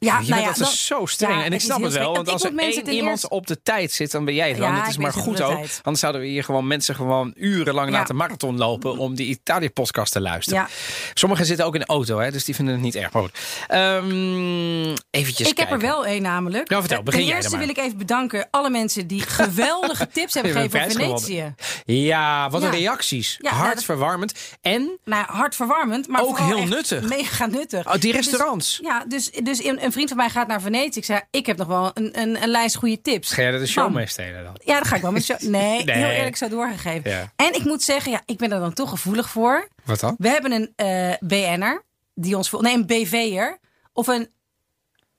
[0.00, 1.34] Ja, je nou ja, dat- zo streng.
[1.34, 2.14] ja, en ik is snap het wel.
[2.14, 4.58] Want als er één iemand eerste- op de tijd zit, dan ben jij het.
[4.58, 5.54] Ja, En dat is maar goed de ook.
[5.54, 5.80] tijd.
[5.82, 10.20] Anders zouden we hier gewoon mensen gewoon urenlang laten marathon lopen om die Italië-podcast te
[10.20, 10.66] luisteren.
[11.14, 13.10] Sommigen zitten ook in de auto, hè, dus die vinden het niet erg.
[13.12, 13.30] Goed.
[13.68, 16.70] Ehm, eventjes Ik heb er wel één namelijk.
[16.70, 17.68] Ja, vertel, Eh, begin Ten jij eerste dan maar.
[17.74, 21.54] wil ik even bedanken alle mensen die geweldige tips hebben gegeven prijs Venetië.
[21.84, 23.36] Ja, wat een reacties.
[23.40, 24.32] Nou, Hartverwarmend.
[24.60, 27.02] En Nou, hartverwarmend, maar Ook heel nuttig.
[27.08, 27.86] Mega nuttig.
[27.86, 28.78] oh, die Dus- restaurants.
[28.82, 30.98] ja, dus, dus een, vriend van mij gaat naar Venetië.
[30.98, 33.32] Ik zei, ik heb nog wel een, een, een lijst goede tips.
[33.32, 34.56] Ga jij er de show mee stelen dan?
[34.64, 35.40] Ja, dat ga ik wel met show.
[35.58, 35.96] Nee, Nee.
[35.96, 37.10] heel eerlijk zo doorgegeven.
[37.10, 37.32] Ja.
[37.36, 39.68] En ik moet zeggen, ja, ik ben er dan toch gevoelig voor.
[39.84, 40.14] Wat dan?
[40.18, 41.82] We hebben een eh BN'er
[42.14, 43.58] die ons vol- nee, een BV'er
[43.92, 44.28] of een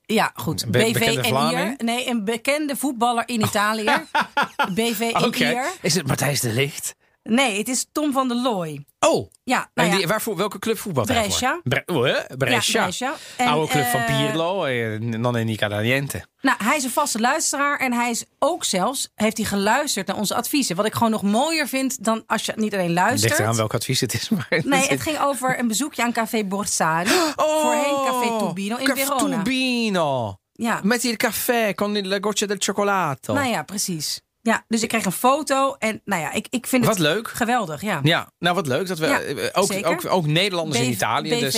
[0.06, 0.66] ja, goed.
[0.72, 1.82] Be- BV Vlaming?
[1.82, 3.92] Nee, een bekende voetballer in Italië.
[4.76, 5.46] BV Oké.
[5.46, 6.96] en Is het Matthijs de Licht?
[7.30, 8.86] Nee, het is Tom van der Looy.
[9.00, 9.98] Oh, Ja, nou en ja.
[10.00, 11.52] die, waarvoor, welke club voetbalt hij Brescia.
[11.52, 11.62] voor?
[11.64, 12.38] Bre oh?
[12.38, 12.80] Brescia.
[12.80, 13.14] Ja, Brescia.
[13.38, 14.68] En, Oude club van eh, Pirlo,
[15.00, 16.26] non è mica da niente.
[16.42, 20.18] Nou, hij is een vaste luisteraar en hij is ook zelfs, heeft hij geluisterd naar
[20.18, 20.76] onze adviezen.
[20.76, 23.30] Wat ik gewoon nog mooier vind dan als je niet alleen luistert.
[23.32, 24.30] Ligt eraan welk advies het is.
[24.30, 27.10] Maar Nee, het ging over een bezoekje aan Café Borsari.
[27.36, 29.36] Oh, voorheen Café Tubino in Café Verona.
[29.38, 30.38] Tubino.
[30.52, 33.34] Ja, Met il caffè con il goccia del cioccolato.
[33.34, 34.22] nou ja, precies.
[34.50, 37.28] Ja, dus ik kreeg een foto en nou ja, ik, ik vind Wat het leuk.
[37.28, 37.82] geweldig.
[37.82, 38.00] Ja.
[38.04, 41.30] Ja, nou wat leuk dat we Ja, ook, ook, ook Nederlanders in Italië.
[41.30, 41.56] BV Dus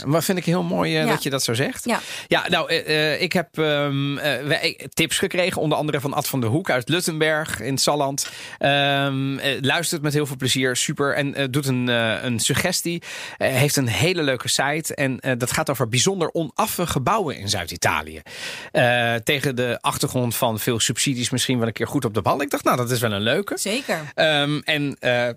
[0.00, 0.10] in.
[0.10, 1.10] Maar vind ik heel mooi eh, Ja.
[1.10, 1.84] dat je dat zo zegt.
[1.84, 2.00] Ja.
[2.28, 6.50] Ja, nou, eh, eh, ik heb wij- tips gekregen, onder andere van Ad van der
[6.50, 8.28] Hoek uit Luttenberg in Salland.
[8.58, 11.14] Ehm, eh, luistert met heel veel plezier, super.
[11.14, 11.86] En doet een,
[12.26, 13.02] een suggestie.
[13.38, 14.94] Heeft een hele leuke site.
[14.94, 18.22] En dat gaat over bijzonder onaffe gebouwen in Zuid-Italië.
[19.24, 22.40] Tegen de achtergrond van veel subsidies misschien wel een keer goed op de bal.
[22.42, 23.58] Ik dacht, nou, dat is wel een leuke.
[23.58, 24.00] Zeker.
[24.14, 25.28] Ehm, en eh,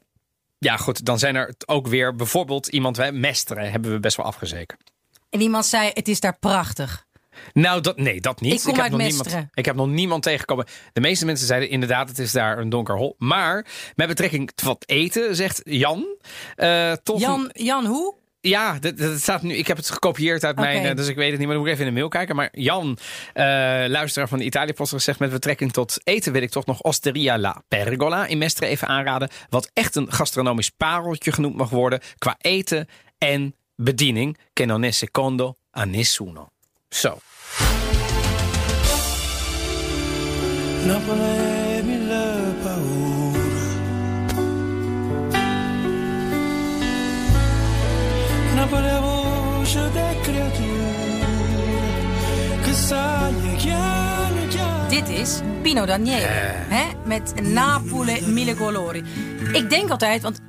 [0.57, 4.25] ja, goed, dan zijn er ook weer bijvoorbeeld iemand, wij Mesteren hebben we best wel
[4.25, 4.77] afgezeken.
[5.29, 7.05] En iemand zei, het is daar prachtig.
[7.53, 8.53] Nou, dat, nee, dat niet.
[8.53, 9.31] Ik kom heb uit nog Mesteren.
[9.31, 10.65] niemand, ik heb nog niemand tegengekomen.
[10.93, 13.15] De meeste mensen zeiden inderdaad, het is daar een donker hol.
[13.17, 16.05] Maar met betrekking tot eten, zegt Jan.
[16.55, 18.15] eh, toch, Jan, Jan hoe?
[18.39, 19.53] Ja, dat, dat staat nu.
[19.53, 20.86] Ik heb het gekopieerd uit mijn.
[20.86, 22.36] Eh, dus ik weet het niet, maar dan moet ik even in de mail kijken.
[22.36, 22.98] Maar Jan,
[23.34, 23.44] eh,
[23.88, 27.63] luisteraar van de Italië-post, zegt met betrekking tot eten wil ik toch nog Osteria La
[27.67, 29.29] Pergola in Mestre even aanraden.
[29.50, 34.38] Wat echt een gastronomisch pareltje genoemd mag worden qua eten en bediening.
[34.53, 36.51] Che non è secondo a nessuno.
[36.89, 37.20] Zo.
[40.86, 41.58] Napoli
[48.67, 48.88] mille paure.
[48.88, 51.05] Napoli è voce de creature
[52.63, 54.89] che sai chiaro chiaro.
[54.89, 56.25] Dit is Pino Daniele.
[56.67, 56.86] Hè?
[57.05, 59.03] Met Napoli Mille Colori.
[59.53, 60.41] Ik denk altijd, want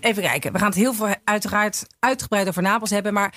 [0.00, 0.52] even kijken.
[0.52, 3.12] We gaan het heel veel uiteraard uitgebreid over Napels hebben.
[3.12, 3.34] Maar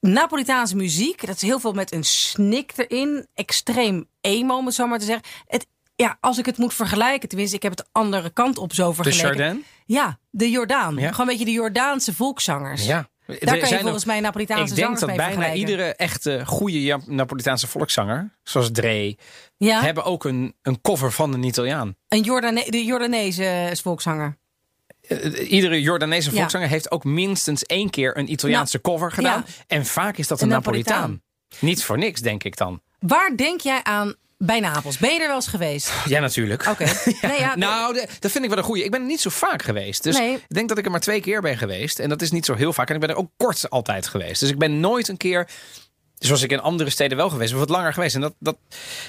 [0.00, 3.26] Napolitaanse muziek, dat is heel veel met een snik erin.
[3.34, 5.24] Extreem emo, om het zo maar te zeggen.
[5.46, 8.74] Het, ja, als ik het moet vergelijken, tenminste, ik heb het de andere kant op
[8.74, 9.36] zo De vergeleken.
[9.36, 9.64] Chardin?
[9.86, 10.96] Ja, de Jordaan.
[10.96, 11.10] Ja.
[11.10, 12.86] Gewoon een beetje de Jordaanse volkszangers.
[12.86, 13.08] Ja.
[13.26, 15.94] Daar Er kan je zijn volgens mij Napolitaanse Ik denk zangers dat mee bijna iedere
[15.94, 19.16] echte goede Napolitaanse volkszanger, zoals Dre,
[19.56, 21.96] ja, hebben ook een, een cover van een Italiaan.
[22.08, 24.36] een Jordane de Jordaanese volkszanger.
[25.00, 26.36] Eh, iedere Jordaanese Ja.
[26.36, 29.44] volkszanger heeft ook minstens één keer een Italiaanse cover gedaan.
[29.46, 29.52] ja.
[29.66, 31.00] En vaak is dat een, Een Napolitaan.
[31.00, 31.22] Napolitaan.
[31.68, 32.80] Niet voor niks, denk ik dan.
[32.98, 34.98] Waar denk jij aan bij Napels?
[34.98, 35.90] Ben je er wel eens geweest?
[36.04, 36.66] Ja, natuurlijk.
[36.66, 36.84] Oké.
[37.28, 38.84] Nee, ja, nou, de- dat vind ik wel een goeie.
[38.84, 40.02] Ik ben er niet zo vaak geweest.
[40.02, 40.32] Dus Nee.
[40.34, 41.98] ik denk dat ik er maar twee keer ben geweest.
[41.98, 42.88] En dat is niet zo heel vaak.
[42.88, 44.40] En ik ben er ook kort altijd geweest.
[44.40, 45.48] Dus ik ben nooit een keer...
[46.26, 48.14] Zoals ik in andere steden wel geweest ben, wat langer geweest.
[48.14, 48.56] En dat, dat,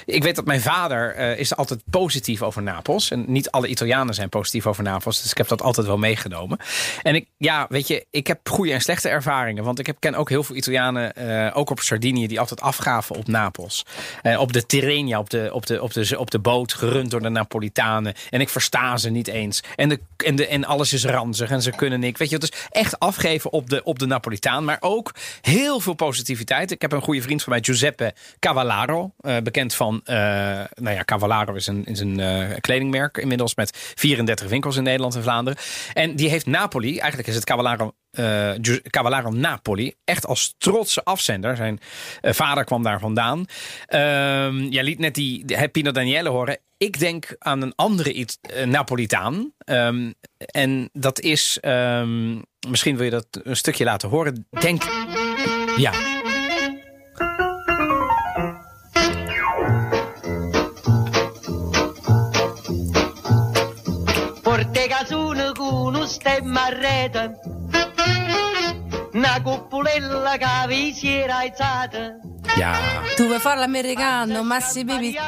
[0.04, 3.10] ik weet dat mijn vader eh, is altijd positief over Napels.
[3.10, 5.22] En niet alle Italianen zijn positief over Napels.
[5.22, 6.58] Dus ik heb dat altijd wel meegenomen.
[7.02, 9.64] En ik, ja, weet je, ik heb goede en slechte ervaringen.
[9.64, 13.16] Want ik heb, ken ook heel veel Italianen, eh, ook op Sardinië, die altijd afgaven
[13.16, 13.84] op Napels.
[14.22, 17.22] Eh, op de Tirrenia, op de, op, de, op, de, op de boot, gerund door
[17.22, 18.14] de Napolitanen.
[18.30, 19.62] En ik versta ze niet eens.
[19.76, 22.18] En, de, en, de, en alles is ranzig en ze kunnen niks.
[22.18, 24.64] Weet je, dus echt afgeven op de, op de Napolitaan.
[24.64, 26.70] Maar ook heel veel positiviteit.
[26.70, 29.14] Ik heb een goede vriend van mij, Giuseppe Cavallaro.
[29.18, 30.16] eh, bekend van, eh,
[30.74, 33.16] nou ja, Cavallaro is een, is een eh, kledingmerk.
[33.16, 35.58] Inmiddels met 34 winkels in Nederland en Vlaanderen.
[35.92, 37.92] En die heeft Napoli, eigenlijk is het Cavallaro,
[38.90, 41.56] Cavallaro Napoli, echt als trotse afzender.
[41.56, 41.80] Zijn
[42.22, 43.44] vader kwam daar vandaan.
[44.70, 46.58] Jij liet net die, die Pino Daniele horen.
[46.78, 49.52] Ik denk aan een andere eh, Napolitaan.
[49.58, 54.46] Ehm, en dat is, ehm, misschien wil je dat een stukje laten horen.
[54.50, 54.82] Denk,
[55.76, 56.17] ja.
[64.58, 67.38] Porte casune con un stemma a rete,
[69.12, 72.18] una cuppolella che vi si era alzata.
[72.56, 75.18] Ja, Toen we fare l'americano, Massi Bibi.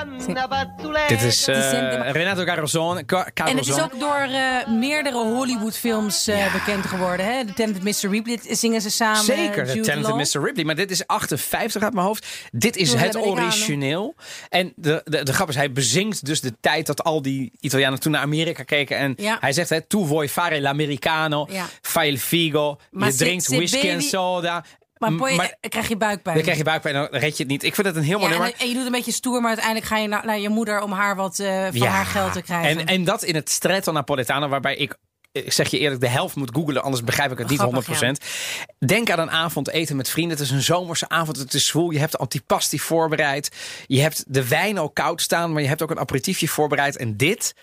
[1.09, 3.05] Dit is eh, Renato Carosone.
[3.05, 7.27] Ca- En het is ook door eh, meerdere Hollywoodfilms eh bekend geworden.
[7.27, 7.45] Hè?
[7.45, 8.11] The Talented Mr.
[8.11, 9.25] Ripley zingen ze samen.
[9.25, 10.17] Zeker, Talented Law.
[10.19, 10.45] Mr.
[10.47, 10.65] Ripley.
[10.65, 12.27] Maar dit is 58 uit mijn hoofd.
[12.53, 14.15] Dit is het origineel.
[14.49, 18.01] En de, de, de grap is, hij bezingt dus de tijd dat al die Italianen
[18.01, 18.97] toen naar Amerika keken.
[18.97, 19.37] En Ja.
[19.41, 21.67] hij zegt, hè, tu vuoi fare l'americano, Ja.
[21.83, 24.65] fai il figo, Maar je drinkt whisky en soda.
[25.01, 26.35] Maar, maar eh, krijg je buikpijn.
[26.35, 27.63] dan krijg je buikpijn en dan red je het niet.
[27.63, 28.61] Ik vind het een heel mooi ja, nummer.
[28.61, 30.93] en je doet een beetje stoer, maar uiteindelijk ga je naar, naar je moeder om
[30.93, 32.81] haar wat eh, van haar geld te krijgen.
[32.81, 34.97] En, en dat in het Stretto Napoletano, waarbij ik,
[35.33, 38.11] ik zeg je eerlijk, de helft moet googelen, anders begrijp ik het niet Grappig, 100%.
[38.87, 40.37] Denk aan een avond eten met vrienden.
[40.37, 41.91] Het is een zomerse avond, het is zwoel.
[41.91, 43.51] Je hebt de antipasti voorbereid.
[43.87, 46.97] Je hebt de wijn al koud staan, maar je hebt ook een aperitiefje voorbereid.
[46.97, 47.55] En dit,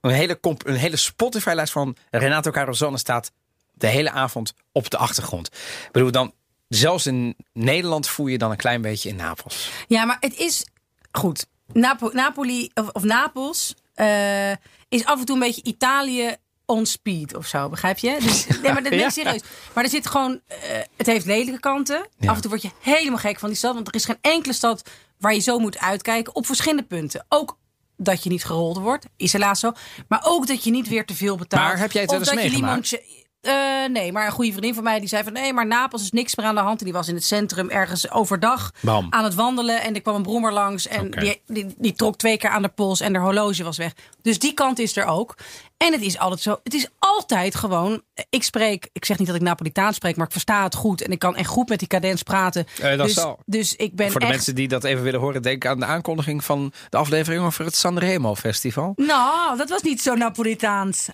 [0.00, 3.32] Een hele, comp- een hele Spotify-lijst van Renato Carosone staat
[3.74, 5.46] de hele avond op de achtergrond.
[5.46, 6.32] Ik bedoel, dan,
[6.68, 9.70] zelfs in Nederland voel je dan een klein beetje in Napels.
[9.88, 10.66] Ja, maar het is
[11.12, 11.46] goed.
[11.72, 14.50] Napo- Napoli of, of Napels eh,
[14.88, 18.16] is af en toe een beetje Italië on speed of zo, begrijp je?
[18.20, 19.40] Dus, nee, maar dat ben ik serieus.
[19.74, 20.58] Maar er zit gewoon, eh,
[20.96, 22.08] het heeft lelijke kanten.
[22.18, 22.28] Ja.
[22.30, 24.52] Af en toe word je helemaal gek van die stad, want er is geen enkele
[24.54, 27.26] stad waar je zo moet uitkijken op verschillende punten.
[27.28, 27.58] Ook
[27.96, 29.72] dat je niet gerold wordt, is helaas zo.
[30.08, 31.62] Maar ook dat je niet weer te veel betaalt.
[31.62, 32.98] Maar heb jij het wel eens meegemaakt?
[33.46, 36.10] Eh, nee, maar een goede vriendin van mij die zei van nee, maar Napels is
[36.10, 36.78] niks meer aan de hand.
[36.78, 39.06] En die was in het centrum ergens overdag Bam.
[39.10, 39.82] aan het wandelen.
[39.82, 40.86] En er kwam een brommer langs.
[40.86, 43.92] En die, die, die trok twee keer aan de pols en de horloge was weg.
[44.22, 45.34] Dus die kant is er ook.
[45.76, 46.60] En het is altijd zo.
[46.62, 48.02] Het is altijd gewoon.
[48.30, 48.88] Ik spreek.
[48.92, 51.02] Ik zeg niet dat ik Napolitaans spreek, maar ik versta het goed.
[51.02, 52.66] En ik kan echt goed met die cadens praten.
[52.80, 53.38] Eh, dat dus, zal.
[53.46, 54.34] dus ik ben Voor de echt.
[54.34, 57.76] mensen die dat even willen horen, denk aan de aankondiging van de aflevering over het
[57.76, 58.92] Sanremo Festival.
[58.96, 61.08] Nou, dat was niet zo Napolitaans.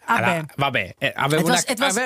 [0.57, 1.11] Vabbè, eh,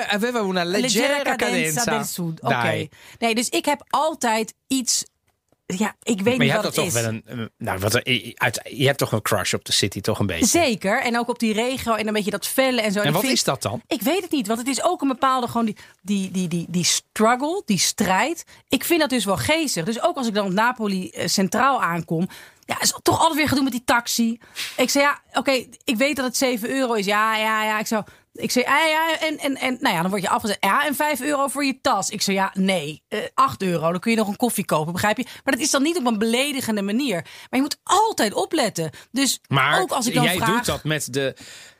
[0.07, 1.83] aveva, una, leggera cadenza.
[1.83, 2.41] del Sud.
[2.41, 2.87] Oké.
[3.19, 5.03] Nee, dus ik heb altijd iets.
[5.75, 7.07] Ja, ik weet Maar niet je hebt wat toch het toch is.
[7.25, 7.93] wel een, nou, wat,
[8.35, 10.45] uit, je hebt toch een crush op de city, toch een beetje?
[10.45, 11.01] Zeker.
[11.01, 12.99] En ook op die regio en een beetje dat vellen en zo.
[12.99, 13.81] En wat vind- is dat dan?
[13.87, 16.65] Ik weet het niet, want het is ook een bepaalde gewoon die, die, die, die,
[16.69, 18.43] die struggle, die strijd.
[18.69, 19.85] Ik vind dat dus wel geestig.
[19.85, 22.27] Dus ook als ik dan op Napoli eh, centraal aankom.
[22.65, 24.39] Ja, is toch altijd weer gedoe met die taxi.
[24.77, 25.51] Ik zei ja, oké,
[25.83, 27.05] ik weet dat het 7 euro is.
[27.05, 27.79] Ja, ja, ja.
[27.79, 28.03] Ik zou.
[28.37, 30.57] Ik zei, ja, ja, en, en, en nou ja, dan word je afgezet.
[30.59, 32.09] Ja, en 5 euro voor je tas.
[32.09, 33.91] Ik zei, ja, nee, eh 8 euro.
[33.91, 35.23] Dan kun je nog een koffie kopen, begrijp je?
[35.43, 37.15] Maar dat is dan niet op een beledigende manier.
[37.21, 38.89] Maar je moet altijd opletten.
[39.11, 40.49] Dus Maar ook als ik dan jij vraag...
[40.55, 41.35] doet dat met de.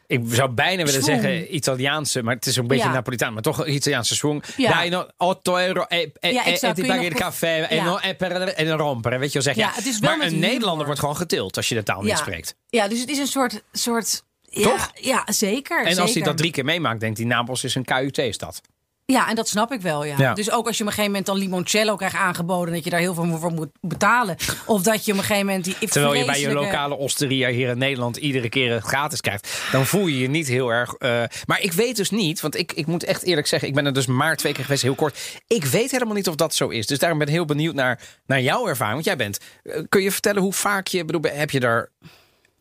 [0.08, 2.92] Ik zou bijna willen zeggen Italiaanse, maar het is een beetje Ja.
[2.94, 4.44] Napolitaan, maar toch een Italiaanse swing.
[4.58, 4.70] Ja.
[4.72, 6.80] Dai, no, 8 euro e, e, Ja, e, exact.
[6.80, 7.84] e nog il proef- caffè en, Ja.
[7.84, 9.64] no, e per en een rompere, weet je wel zeggen.
[9.64, 10.40] Ja, het is wel maar een.
[10.40, 12.56] Nederlander wordt gewoon getild als je de taal niet spreekt.
[12.70, 13.64] Ja, dus het is een soort.
[13.72, 14.92] soort ja, Toch?
[14.96, 15.86] Ja, zeker.
[15.86, 18.62] En als hij dat drie keer meemaakt, denkt hij Napels is een KUT-stad.
[19.06, 20.16] Ja, en dat snap ik wel, ja.
[20.18, 20.34] Ja.
[20.34, 22.74] Dus ook als je op een gegeven moment dan limoncello krijgt aangeboden...
[22.74, 24.36] dat je daar heel veel voor moet betalen.
[24.66, 27.70] Of dat je op een gegeven moment die Terwijl je bij je lokale osteria hier
[27.70, 29.68] in Nederland iedere keer het gratis krijgt.
[29.72, 30.94] Dan voel je je niet heel erg.
[30.94, 33.86] eh, maar ik weet dus niet, want ik, ik moet echt eerlijk zeggen, ik ben
[33.86, 35.20] er dus maar twee keer geweest, heel kort.
[35.48, 36.88] Ik weet helemaal niet of dat zo is.
[36.88, 38.94] Dus daarom ben ik heel benieuwd naar, naar jouw ervaring.
[38.94, 39.40] Want jij bent.
[39.64, 41.06] eh, kun je vertellen hoe vaak je.
[41.06, 41.90] Bedoel, heb je daar.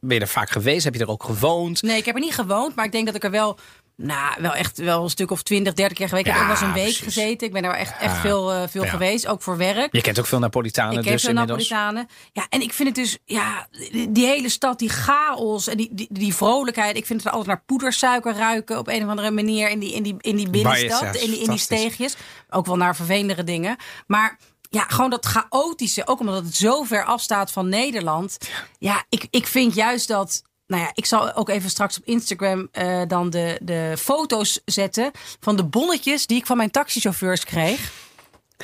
[0.01, 0.85] Ben je er vaak geweest?
[0.85, 1.83] Heb je er ook gewoond?
[1.83, 3.59] Nee, ik heb er niet gewoond, maar ik denk dat ik er wel...
[3.99, 6.27] Nou, wel echt wel een stuk of 20, 30 keer geweest.
[6.27, 7.15] ik heb Ja, ook wel eens een week precies.
[7.15, 7.47] gezeten.
[7.47, 8.91] Ik ben er echt, echt veel, eh, veel Ja.
[8.91, 9.89] geweest, ook voor werk.
[9.95, 11.69] Je kent ook veel Napolitanen, Ik ken dus veel inmiddels.
[11.69, 12.09] Napolitanen.
[12.33, 13.67] Ja, en ik vind het dus, ja,
[14.09, 16.97] die hele stad, die chaos en die, die, die vrolijkheid.
[16.97, 19.93] Ik vind het er altijd naar poedersuiker ruiken op een of andere manier in die,
[19.95, 22.17] in die, in die binnenstad, ja, in die, in die steegjes.
[22.51, 23.77] Ook wel naar vervelendere dingen.
[24.07, 24.39] Maar
[24.71, 28.39] ja, gewoon dat chaotische, ook omdat het zo ver afstaat van Nederland.
[28.79, 30.43] Ja, ik, ik vind juist dat.
[30.67, 35.11] Nou ja, ik zal ook even straks op Instagram eh, dan de, de foto's zetten
[35.41, 37.93] van de bonnetjes die ik van mijn taxichauffeurs kreeg.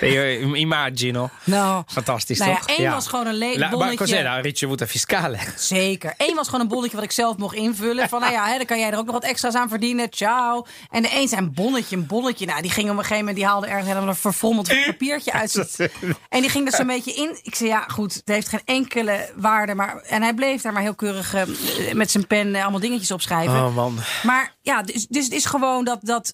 [0.00, 1.30] Immagino.
[1.44, 2.76] Nou, Fantastisch, nou ja, toch?
[2.76, 5.38] één was gewoon een le- La, maar cos'è la ricevuta fiscale?
[5.56, 6.14] Zeker.
[6.16, 8.08] Eén was gewoon een bonnetje wat ik zelf mocht invullen.
[8.08, 10.06] Van nou ja, hè, dan kan jij er ook nog wat extra's aan verdienen.
[10.10, 10.66] Ciao.
[10.90, 12.46] En de een zei een bonnetje, een bonnetje.
[12.46, 15.88] Nou, die ging op een gegeven moment, die haalde ergens helemaal een verfrommeld papiertje uit.
[16.28, 17.38] En die ging er zo'n beetje in.
[17.42, 19.74] Ik zei ja, goed, het heeft geen enkele waarde.
[19.74, 21.42] Maar, en hij bleef daar maar heel keurig eh,
[21.92, 23.54] met zijn pen eh, allemaal dingetjes opschrijven.
[23.64, 23.98] Oh man.
[24.22, 26.32] Maar ja, dus, dus het is gewoon dat, dat,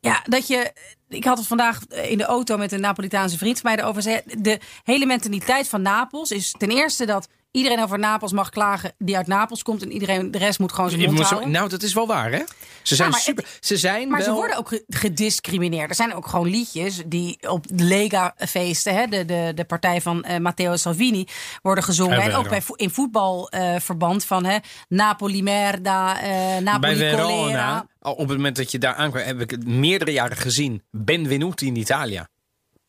[0.00, 0.72] ja, dat je.
[1.08, 4.02] Ik had het vandaag in de auto met een Napolitaanse vriend mij erover.
[4.02, 8.92] Zei, de hele mentaliteit van Napels is ten eerste dat iedereen over Napels mag klagen
[8.98, 9.82] die uit Napels komt.
[9.82, 11.50] En iedereen, de rest moet gewoon zijn mond houden.
[11.50, 12.42] nou, dat is wel waar, hè?
[12.82, 13.44] Ze zijn maar super.
[13.60, 15.88] ze zijn Maar ze worden ook ge- gediscrimineerd.
[15.88, 20.38] Er zijn ook gewoon liedjes die op Lega-feesten, hè, de, de, de partij van eh,
[20.38, 21.26] Matteo Salvini,
[21.62, 22.20] worden gezongen.
[22.20, 24.56] En ook bij, in voetbalverband van hè,
[24.88, 27.86] Napoli merda, eh Bij Napoli Verona, colera.
[28.00, 30.82] op het moment dat je daar aankwam, heb ik het meerdere jaren gezien.
[30.90, 32.28] Benvenuti in Italia.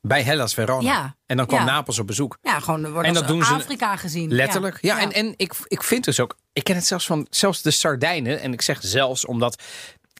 [0.02, 0.90] Bij Hellas Verona.
[0.92, 1.66] Ja, En dan kwam ja.
[1.66, 2.38] Napels op bezoek.
[2.42, 4.32] Ja, gewoon wordt En dat als doen ze- Afrika gezien.
[4.34, 4.78] Letterlijk.
[4.82, 6.38] Ja, en, en ik, ik vind dus ook.
[6.54, 7.28] Ik ken het zelfs van.
[7.30, 8.40] Zelfs de Sardijnen.
[8.42, 9.64] En ik zeg zelfs omdat.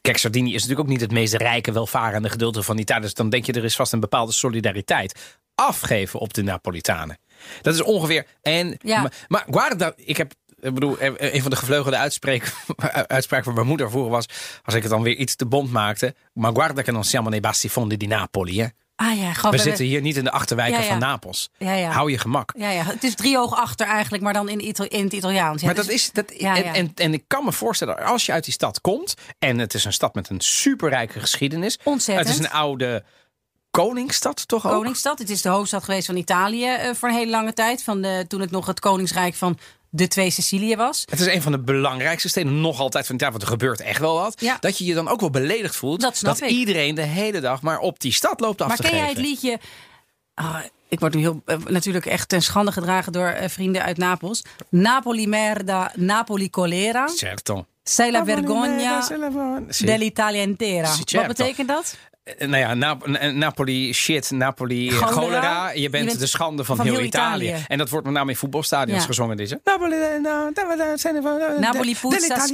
[0.00, 3.00] Kijk, Sardinië is natuurlijk ook niet het meest rijke, welvarende gedeelte van Italië.
[3.00, 5.38] Dus dan denk je, er is vast een bepaalde solidariteit.
[5.54, 7.18] Afgeven op de Napolitanen.
[7.62, 8.26] Dat is ongeveer.
[8.42, 9.00] En, Ja.
[9.00, 10.32] maar, maar guarda, ik heb.
[10.60, 11.96] Ik bedoel, een van de gevleugelde
[13.06, 14.26] uitspraken van mijn moeder vroeger was.
[14.64, 16.14] Als ik het dan weer iets te bond maakte.
[16.32, 18.60] Maar guarda che non siamo nei bassi fondi di Napoli.
[18.60, 18.66] Hè?
[19.00, 19.50] Ah ja.
[19.50, 21.50] We zitten hier niet in de achterwijken Ja, van Napels.
[21.58, 21.90] Ja, ja.
[21.90, 22.52] Hou je gemak.
[22.56, 24.58] Ja, ja, het is drie oog achter eigenlijk, maar dan in,
[24.88, 25.62] in het Italiaans.
[25.62, 26.10] Maar dus- dat is.
[26.10, 26.30] Dat.
[26.30, 29.14] En, en ik kan me voorstellen, als je uit die stad komt.
[29.38, 31.78] en het is een stad met een superrijke geschiedenis.
[31.84, 32.28] Ontzettend.
[32.28, 33.04] Het is een oude
[33.70, 34.72] koningsstad, toch ook?
[34.72, 35.18] Koningsstad.
[35.18, 37.82] Het is de hoofdstad geweest van Italië eh, voor een hele lange tijd.
[37.82, 39.58] Van de, toen het nog het Koningsrijk van
[39.90, 41.04] de twee Sicilië was.
[41.10, 44.00] Het is een van de belangrijkste steden nog altijd van jaar, want er gebeurt echt
[44.00, 44.40] wel wat.
[44.40, 44.56] Ja.
[44.60, 46.00] Dat je je dan ook wel beledigd voelt.
[46.00, 46.50] Dat snap ik.
[46.50, 49.16] iedereen de hele dag maar op die stad loopt af Maar te ken jij geven.
[49.22, 49.58] het liedje?
[50.34, 50.56] Ah,
[50.88, 54.42] ik word nu heel, eh, natuurlijk echt ten schande gedragen door eh, vrienden uit Napels.
[54.68, 57.08] Napoli merda, Napoli colera.
[57.08, 57.64] Certo.
[57.82, 59.02] Sei la vergogna
[59.78, 60.96] dell'Italia intera.
[61.12, 61.96] Wat betekent dat?
[62.22, 65.12] Eh, Nou ja, Nap- Napoli shit, Napoli eh, Cholera.
[65.12, 65.70] cholera.
[65.70, 67.46] Je bent, Je bent de schande van, van heel heel Italië.
[67.46, 67.64] Italië.
[67.68, 69.06] En dat wordt met name in voetbalstadions Ja.
[69.06, 69.36] gezongen.
[69.36, 69.60] Deze.
[69.64, 69.96] Napoli,
[71.60, 72.46] Napoli puzza.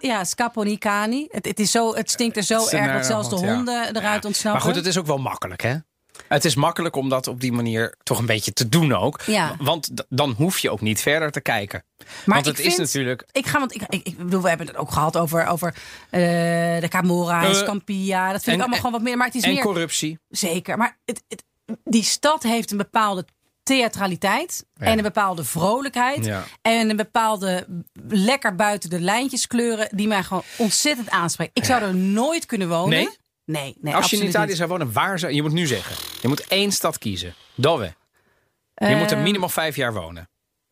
[0.00, 1.26] Ja, scaponicani.
[1.30, 4.62] Het, het, is zo, het stinkt er zo erg dat zelfs de honden eruit ontsnappen.
[4.62, 5.74] Maar goed, het is ook wel makkelijk, hè?
[6.34, 9.20] Het is makkelijk om dat op die manier toch een beetje te doen ook.
[9.26, 9.56] Ja.
[9.58, 11.84] Want dan hoef je ook niet verder te kijken.
[12.24, 13.24] Maar Want het is natuurlijk...
[13.32, 15.74] Ik ga, want ik, ik, ik bedoel, we hebben het ook gehad over, over
[16.10, 16.20] eh,
[16.80, 18.32] de Camorra en Eh, Scampia.
[18.32, 19.16] Dat vind en- ik allemaal gewoon wat meer.
[19.16, 19.62] Maar het is En meer.
[19.62, 20.18] corruptie.
[20.28, 20.76] Zeker.
[20.78, 21.44] Maar het, het,
[21.84, 23.24] die stad heeft een bepaalde
[23.62, 24.64] theatraliteit.
[24.74, 24.86] Ja.
[24.86, 26.24] En een bepaalde vrolijkheid.
[26.24, 26.44] Ja.
[26.62, 27.66] En een bepaalde
[28.08, 29.88] lekker buiten de lijntjes kleuren.
[29.90, 31.52] Die mij gewoon ontzettend aanspreken.
[31.54, 32.88] Ik zou er nooit kunnen wonen.
[32.98, 33.08] Nee?
[33.44, 34.56] Nee, nee Als je in Italië niet.
[34.56, 35.32] zou wonen, waar zou...
[35.32, 35.96] Je moet nu zeggen.
[36.22, 37.34] Je moet één stad kiezen.
[37.54, 37.94] Dove.
[38.74, 40.28] Je moet er minimaal vijf jaar wonen.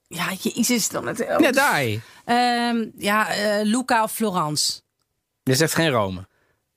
[0.07, 0.89] Ja, jezus.
[0.89, 1.83] Dan het, Ja, daar.
[2.25, 4.81] Ehm, ja, eh, Luca of Florence.
[5.43, 6.27] Je zegt geen Rome.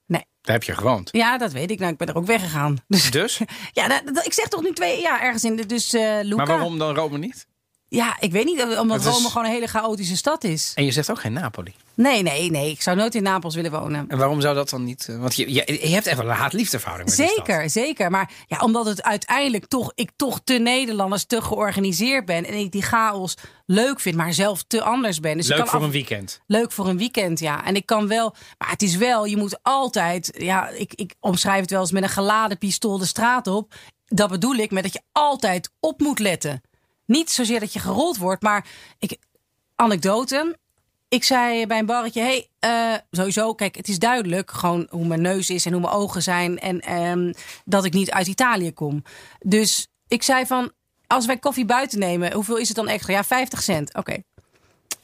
[0.05, 0.25] Nee.
[0.41, 1.09] Daar heb je gewoond.
[1.11, 1.79] Ja, dat weet ik.
[1.79, 2.77] Nou, ik ben er ook weggegaan.
[2.87, 3.41] Dus Dus?
[3.71, 5.55] ja, dat, dat- ik zeg toch nu twee jaar ergens in.
[5.55, 6.35] de- Dus eh Luca.
[6.35, 7.47] Maar waarom dan Rome niet?
[7.87, 8.77] Ja, ik weet niet.
[8.77, 10.71] Omdat is- Rome gewoon een hele chaotische stad is.
[10.75, 11.75] En je zegt ook geen Napoli.
[11.95, 12.71] Nee, nee, nee.
[12.71, 14.05] Ik zou nooit in Napels willen wonen.
[14.09, 15.07] En waarom zou dat dan niet?
[15.09, 17.29] eh, Want je, je, je hebt echt wel een haat-liefdeverhouding met.
[17.29, 18.11] Zeker, zeker.
[18.11, 22.45] Maar ja, omdat het uiteindelijk toch, ik toch te Nederlanders, te georganiseerd ben.
[22.45, 25.37] En ik die chaos leuk vind, maar zelf te anders ben.
[25.37, 26.41] Dus ik Leuk kan voor af- een weekend.
[26.47, 27.65] Leuk voor een weekend, ja.
[27.65, 31.61] En ik kan wel, maar het is wel, je moet altijd, ja, ik, ik omschrijf
[31.61, 33.73] het wel eens met een geladen pistool de straat op.
[34.05, 36.61] Dat bedoel ik met dat je altijd op moet letten.
[37.05, 38.67] Niet zozeer dat je gerold wordt, maar
[38.99, 39.17] ik,
[39.75, 40.57] anekdote.
[41.15, 45.21] Ik zei bij een barretje, hey, eh, sowieso, kijk, het is duidelijk gewoon hoe mijn
[45.21, 47.33] neus is en hoe mijn ogen zijn en ehm,
[47.65, 49.03] dat ik niet uit Italië kom.
[49.39, 50.71] Dus ik zei van,
[51.07, 53.13] als wij koffie buiten nemen, hoeveel is het dan extra?
[53.13, 53.93] Ja, 50 cent.
[53.93, 54.17] Oké.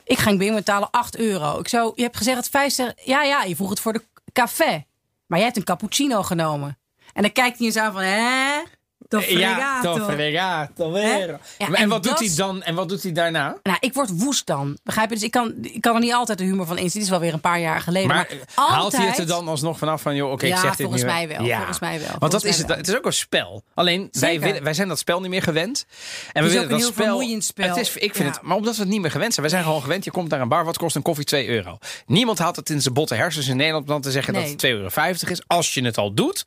[0.04, 1.60] Ik ging binnen betalen 8 euro.
[1.60, 2.94] Ik zo, je hebt gezegd het 50.
[3.04, 4.86] Ja, ja, je vroeg het voor de café.
[5.28, 6.78] Maar jij hebt een cappuccino genomen.
[7.14, 8.62] En dan kijkt hij eens aan van, hè?
[9.12, 9.94] Toch fregato.
[10.06, 11.38] vero.
[11.58, 12.64] Ja, en, en wat doet hij dan?
[12.64, 13.58] En wat doet hij daarna?
[13.64, 14.78] Nou, ik word woest dan.
[14.84, 15.16] Begrijp je?
[15.16, 16.92] Dus ik kan, ik kan er niet altijd de humor van inzien.
[16.94, 18.08] Dit is wel weer een paar jaar geleden.
[18.08, 18.78] Maar, Maar, eh, altijd...
[18.78, 21.02] haalt hij het er dan alsnog vanaf van, joh, oké, ik Ja, zeg dit volgens
[21.02, 22.78] nu mij wel, volgens mij wel, Want volgens dat is het, wel.
[22.78, 23.64] het is ook een spel.
[23.74, 25.86] Alleen, wij, willen, wij zijn dat spel niet meer gewend.
[26.34, 27.68] En we is willen ook dat een heel spel, vermoeiend spel.
[27.68, 28.26] Het is, ik vind Ja.
[28.34, 29.46] het, maar omdat we het niet meer gewend zijn.
[29.46, 31.26] Wij zijn gewoon gewend, je komt naar een bar, wat kost een koffie?
[31.26, 31.78] 2 euro.
[32.06, 34.66] Niemand haalt het in zijn botte hersens in Nederland om dan te zeggen dat het
[34.66, 34.90] 2,50 euro
[35.30, 35.42] is.
[35.48, 36.46] Als je het al doet,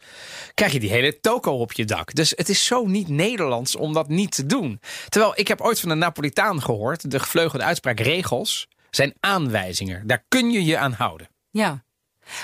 [0.55, 2.15] krijg je die hele toko op je dak.
[2.15, 4.81] Dus het is zo niet Nederlands om dat niet te doen.
[5.09, 10.07] Terwijl, ik heb ooit van een Napolitaan gehoord, de gevleugelde uitspraak regels zijn aanwijzingen.
[10.07, 11.29] Daar kun je je aan houden.
[11.51, 11.85] Ja.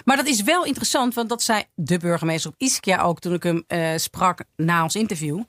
[0.04, 3.42] Maar dat is wel interessant, want dat zei de burgemeester op Ischia ook toen ik
[3.42, 5.42] hem eh, sprak na ons interview.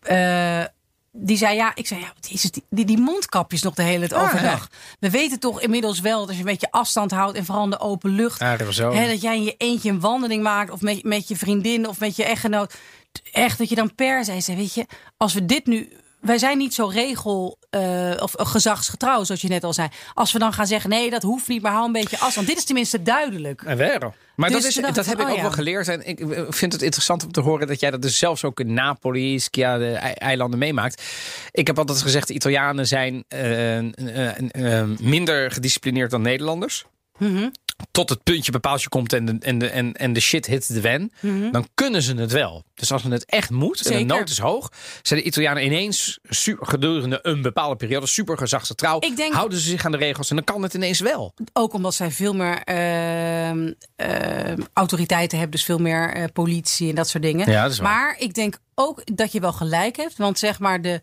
[0.00, 0.64] Eh,
[1.12, 4.08] die zei ja, ik zei ja, wat is het, die, die, mondkapjes nog de hele
[4.08, 4.68] tijd Ah, overdag.
[5.00, 7.70] We weten toch inmiddels wel dat als je een beetje afstand houdt en vooral in
[7.70, 8.98] de open lucht, Arizona.
[8.98, 12.00] hè, dat jij in je eentje een wandeling maakt of met, met je vriendin of
[12.00, 12.74] met je echtgenoot.
[13.32, 15.92] Echt dat je dan per se zegt, weet je, als we dit nu.
[16.20, 19.88] Wij zijn niet zo regel eh, of gezagsgetrouw, zoals je net al zei.
[20.14, 22.46] Als we dan gaan zeggen, nee, dat hoeft niet, maar hou een beetje afstand.
[22.46, 23.62] Dit is tenminste duidelijk.
[23.62, 24.14] En.
[24.36, 25.42] Maar Dus dat, is, dat heb ik ook oh ja.
[25.42, 25.88] wel geleerd.
[25.88, 28.60] En ik eh, vind het interessant om te horen dat jij dat dus zelfs ook
[28.60, 31.02] in Napoli, Ischia, de ei- eilanden meemaakt.
[31.50, 36.84] Ik heb altijd gezegd, de Italianen zijn eh, minder gedisciplineerd dan Nederlanders.
[37.18, 37.48] Mhm.
[37.90, 40.74] Tot het puntje bepaald je komt en de, en, de, en, en de shit hit
[40.74, 41.12] de wen,
[41.52, 42.64] dan kunnen ze het wel.
[42.74, 44.06] Dus als het echt moet en de Mhm.
[44.18, 44.68] Nood is hoog,
[45.02, 48.96] zijn de Italianen ineens su- gedurende een bepaalde periode super gezagsgetrouw.
[49.00, 51.34] Ik denk- Houden ze zich aan de regels en dan kan het ineens wel.
[51.52, 56.94] Ook omdat zij veel meer ehm, ehm, autoriteiten hebben, dus veel meer eh, politie en
[56.94, 57.50] dat soort dingen.
[57.50, 57.80] Ja, dat.
[57.80, 61.00] Maar ik denk ook dat je wel gelijk hebt, want zeg maar de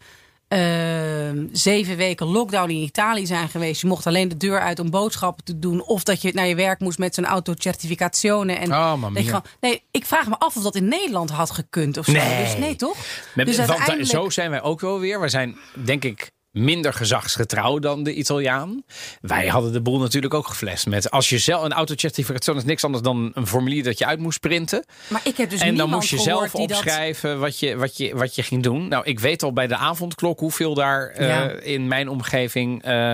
[0.49, 3.81] ehm, zeven weken lockdown in Italië zijn geweest.
[3.81, 6.55] Je mocht alleen de deur uit om boodschappen te doen, of dat je naar je
[6.55, 8.53] werk moest met zo'n autocertificazione.
[8.53, 9.21] En Oh, mia.
[9.23, 12.12] gewoon- nee, ik vraag me af of dat in Nederland had gekund of zo.
[12.12, 12.43] Nee.
[12.43, 12.95] Dus nee, toch?
[13.35, 15.21] Met, dus want zo zijn wij ook wel weer.
[15.21, 18.83] We zijn, denk ik, minder gezagsgetrouw dan de Italiaan.
[19.21, 21.12] Wij hadden de boel natuurlijk ook geflest met...
[21.12, 24.39] als je zelf een autocertificatie is niks anders dan een formulier dat je uit moest
[24.39, 24.85] printen.
[25.07, 28.15] Maar ik heb dus en dan moest je zelf dat- opschrijven wat, je, wat, je,
[28.15, 28.88] wat je ging doen.
[28.88, 33.13] Nou, ik weet al bij de avondklok hoeveel daar eh, in mijn omgeving eh,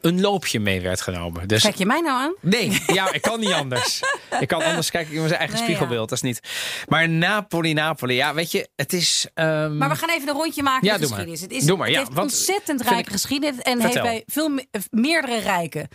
[0.00, 1.48] een loopje mee werd genomen.
[1.48, 2.34] Dus Kijk je mij nou aan?
[2.40, 4.00] Nee, ja, ik kan niet anders.
[4.40, 6.08] Ik kan anders kijken in mijn eigen Nee, spiegelbeeld.
[6.08, 6.40] Dat is niet.
[6.88, 8.14] Maar Napoli, Napoli.
[8.14, 9.26] Ja, weet je, het is.
[9.34, 11.40] ehm, Maar we gaan even een rondje maken Ja, met doe geschiedenis.
[11.40, 11.48] maar.
[11.50, 13.90] Het, is, Doe maar, het ja, heeft want ontzettend rijke ik- geschiedenis en Vertel.
[13.90, 15.88] heeft bij veel me- meerdere rijken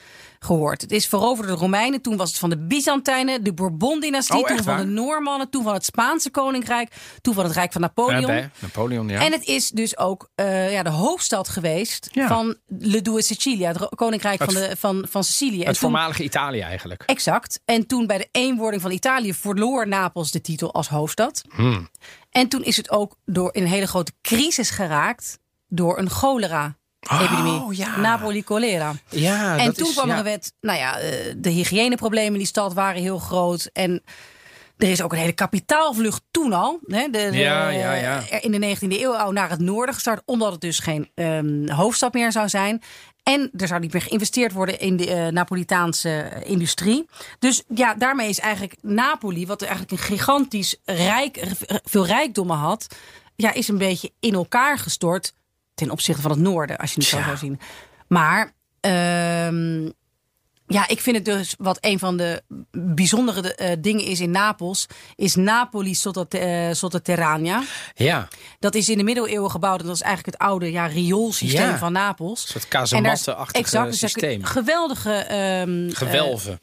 [0.45, 0.81] gehoord.
[0.81, 4.47] Het is veroverd door de Romeinen, toen was het van de Byzantijnen, de Bourbon-dynastie, Oh,
[4.47, 4.83] toen van de?
[4.83, 8.25] Noormannen, toen van het Spaanse koninkrijk, toen van het Rijk van Napoleon.
[8.25, 9.19] bij Napoleon, ja.
[9.25, 12.27] En het is dus ook eh, ja, de hoofdstad geweest Ja.
[12.27, 15.61] van Le Due Sicilia, het koninkrijk Het- van, de, van, van Sicilië.
[15.61, 17.03] En het toen- voormalige Italië eigenlijk.
[17.05, 17.59] Exact.
[17.65, 21.41] En toen bij de eenwording van Italië verloor Napels de titel als hoofdstad.
[21.55, 21.89] Hmm.
[22.29, 26.09] En toen is het ook door in een hele grote crisis geraakt door een
[27.07, 27.61] cholera-epidemie.
[27.61, 27.97] Oh, ja.
[27.99, 28.93] Napoli cholera.
[29.09, 30.17] Ja, en toen is, kwam er ja.
[30.17, 30.53] een wet.
[30.61, 33.69] Nou ja, eh, de hygiëneproblemen in die stad waren heel groot.
[33.73, 34.03] En
[34.77, 36.79] er is ook een hele kapitaalvlucht toen al.
[36.85, 38.41] Hè, de, Ja, ja, ja.
[38.41, 40.21] In de 19e eeuw al naar het noorden gestart.
[40.25, 42.81] Omdat het dus geen ehm, hoofdstad meer zou zijn.
[43.23, 47.05] En er zou niet meer geïnvesteerd worden in de eh, Napolitaanse industrie.
[47.39, 51.43] Dus ja, daarmee is eigenlijk Napoli, wat eigenlijk een gigantisch rijk,
[51.83, 52.87] veel rijkdommen had,
[53.35, 55.33] ja, is een beetje in elkaar gestort
[55.75, 57.59] ten opzichte van het noorden, als je het zo zou zien.
[58.07, 59.83] Maar ehm,
[60.67, 64.85] ja, ik vind het dus wat een van de bijzondere eh, dingen is in Napels,
[65.15, 67.63] is Napoli Sottote- eh, Sotterranea.
[67.93, 68.27] Ja,
[68.59, 71.77] Dat is in de middeleeuwen gebouwd en dat is eigenlijk het oude ja, rioolsysteem Ja.
[71.77, 72.41] van Napels.
[72.41, 72.69] een soort
[73.51, 74.43] exact, dus kun- systeem.
[74.43, 76.59] Geweldige ehm, Gewelven.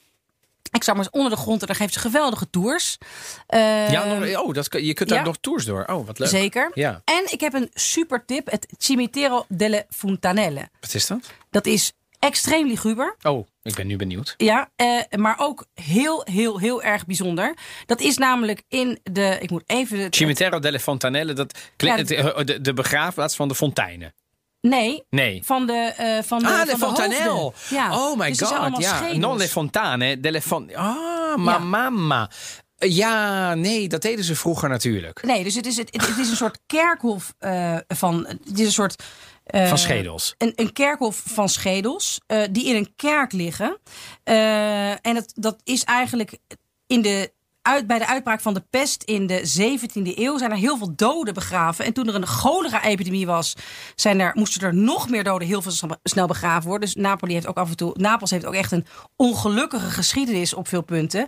[0.73, 2.99] Ik zou maar eens onder de grond en daar geeft ze geweldige tours.
[3.47, 5.25] Eh, ja, nog- oh, dat, je kunt daar ja.
[5.25, 5.85] nog tours door.
[5.85, 6.29] Oh, wat leuk.
[6.29, 6.71] Zeker.
[6.75, 7.03] Ja.
[7.05, 10.69] En ik heb een super tip: het Cimitero delle Fontanelle.
[10.81, 11.31] Wat is dat?
[11.51, 13.17] Dat is extreem liguber.
[13.23, 14.35] Oh, ik ben nu benieuwd.
[14.37, 17.55] Ja, eh, maar ook heel, heel, heel erg bijzonder.
[17.87, 19.39] Dat is namelijk in de.
[19.41, 20.13] Ik moet even.
[20.13, 24.15] Cimitero delle Fontanelle, dat klinkt, Ja, de, de begraafplaats van de fonteinen.
[24.63, 25.03] Nee.
[25.11, 25.43] Nee.
[25.45, 27.29] Van de, eh van de, Ah, van de Fontanelle.
[27.29, 27.77] hoofden.
[27.77, 27.99] Ja.
[27.99, 28.97] Oh my Dus god, ja.
[28.97, 29.19] schedels.
[29.19, 30.71] Non le fontane, delle fon...
[30.75, 31.59] Ah, ma Ja.
[31.59, 32.31] mamma.
[32.77, 35.23] Ja, nee, dat deden ze vroeger natuurlijk.
[35.23, 38.27] Nee, dus het is, het, het is een soort kerkhof eh, van.
[38.45, 39.03] Het is een soort.
[39.45, 40.35] eh, Van schedels.
[40.39, 43.79] Een, een kerkhof van schedels eh, die in een kerk liggen.
[44.25, 46.39] Eh, en dat, dat is eigenlijk
[46.87, 50.57] in de, uit, bij de uitbraak van de pest in de 17e eeuw zijn er
[50.57, 51.85] heel veel doden begraven.
[51.85, 53.57] En toen er een cholera-epidemie was,
[53.95, 56.89] zijn er, moesten er nog meer doden heel veel snel- begraven worden.
[56.89, 60.69] Dus Napoli heeft ook af en toe, Napels heeft ook echt een ongelukkige geschiedenis op
[60.69, 61.27] veel punten.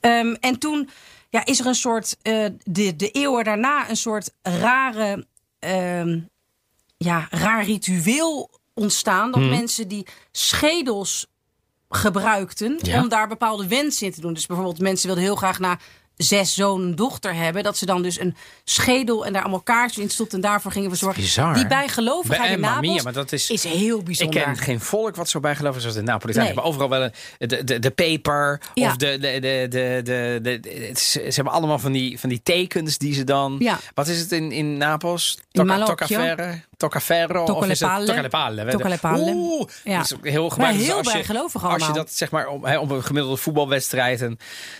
[0.00, 0.88] Ehm, en toen
[1.30, 5.26] ja, is er een soort, eh, de, de eeuwen daarna, een soort rare
[5.58, 6.20] ehm,
[6.96, 9.30] ja, raar ritueel ontstaan.
[9.30, 11.26] Dat mensen die schedels
[11.88, 13.00] gebruikten Ja.
[13.02, 14.32] om daar bepaalde wensen in te doen.
[14.32, 15.78] Dus bijvoorbeeld mensen wilden heel graag na
[16.16, 17.62] zes zoon dochter hebben.
[17.62, 20.36] Dat ze dan dus een schedel en daar allemaal kaartjes in stopten.
[20.42, 21.22] En daarvoor gingen we zorgen.
[21.22, 21.54] bizar.
[21.54, 24.42] Die bijgelovigheid Bij- in Napels mia, maar dat is- heel Ik bijzonder.
[24.42, 26.44] ken geen volk wat zo bijgelovig is als de Napolitanen.
[26.46, 26.54] Nee.
[26.54, 27.02] hebben overal wel
[27.38, 28.88] een, de, de, de peper Ja.
[28.88, 32.98] of de, de, de, de, de, is- ze hebben allemaal van die, van die tekens
[32.98, 33.56] die ze dan...
[33.58, 33.78] Ja.
[33.94, 35.38] Wat is het in, in Napels?
[35.52, 36.34] In Malocchio.
[36.76, 37.42] Toccaferro?
[37.44, 38.06] Of is het palle.
[38.06, 38.70] Tocca le palle?
[38.70, 39.20] Tocca le palle.
[39.34, 39.96] Oeh, Ja.
[39.98, 40.88] dat is heel Maar gebruikelijk.
[40.88, 43.36] heel Dus als je- bijgelovig Als je dat zeg maar op, hè, op een gemiddelde
[43.36, 44.22] voetbalwedstrijd...
[44.22, 44.38] en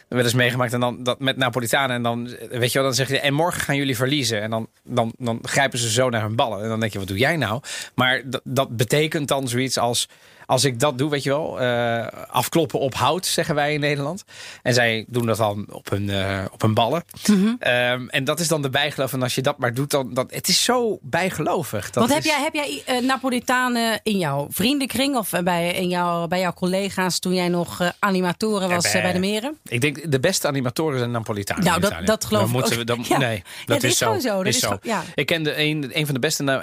[0.08, 1.96] wel eens meegemaakt en dan dat met Napolitanen...
[1.96, 3.20] en dan, weet je wel, dan zeg je...
[3.20, 4.42] en morgen gaan jullie verliezen.
[4.42, 6.62] En dan, dan, dan grijpen ze zo naar hun ballen.
[6.62, 7.60] En dan denk je, wat doe jij nou?
[7.94, 10.08] Maar dat, dat betekent dan zoiets als...
[10.46, 14.24] Als ik dat doe, weet je wel, eh, afkloppen op hout, zeggen wij in Nederland.
[14.62, 17.04] En zij doen dat dan op hun, eh, op hun ballen.
[17.26, 17.54] Mhm.
[17.58, 19.12] Ehm, en dat is dan de bijgeloof.
[19.12, 20.14] En als je dat maar doet, dan...
[20.14, 21.90] Dat, het is zo bijgelovig.
[21.90, 25.88] Dat Wat heb is- jij, heb jij eh, Napolitanen in jouw vriendenkring of bij, in
[25.88, 29.58] jouw, bij jouw collega's toen jij nog animatoren was bij de meren?
[29.64, 31.64] Ik denk de beste animatoren zijn Napolitanen.
[31.64, 32.78] Nou, dat- dat geloof Dan ik moeten ook.
[32.78, 33.18] we- dan- Ja.
[33.18, 34.18] Nee, dat is zo.
[34.20, 34.78] dat Is zo.
[34.82, 35.02] ja.
[35.14, 36.60] Ik kende een, een van de beste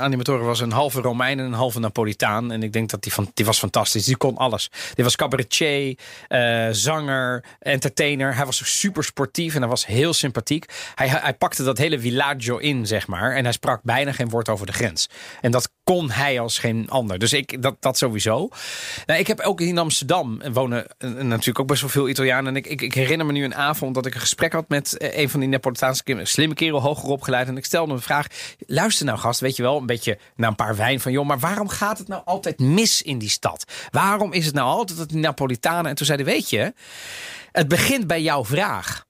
[0.00, 2.52] animatoren was een halve Romein en een halve Napolitaan.
[2.52, 4.04] En ik denk dat die, van, die was fantastisch.
[4.04, 4.70] Die kon alles.
[4.94, 5.98] Die was cabaretier,
[6.28, 8.34] eh, zanger, entertainer.
[8.34, 10.64] Hij was super sportief en hij was heel sympathiek.
[10.94, 13.34] Hij, hij pakte dat hele villaggio in, zeg maar.
[13.34, 15.08] En hij sprak bijna geen woord over de grens.
[15.40, 17.18] En dat kon hij als geen ander.
[17.18, 18.48] Dus ik, dat, dat sowieso.
[19.06, 22.56] Nou, ik heb ook in Amsterdam wonen eh, natuurlijk ook best wel veel Italianen.
[22.56, 25.18] En ik, ik, herinner me nu een avond dat ik een gesprek had met eh,
[25.18, 26.30] een van die Napolitaanse kinderen.
[26.30, 27.48] Slimme kerel, hoger opgeleid.
[27.48, 28.26] En ik stelde een vraag.
[28.66, 31.12] Luister nou gast, weet je wel, een beetje na een paar wijn van...
[31.12, 33.72] joh, maar waarom gaat het nou altijd mis in die stad?
[33.90, 35.90] Waarom is het nou altijd dat die Napolitanen...
[35.90, 36.72] En toen zei hij, weet je,
[37.52, 39.06] het begint bij jouw vraag.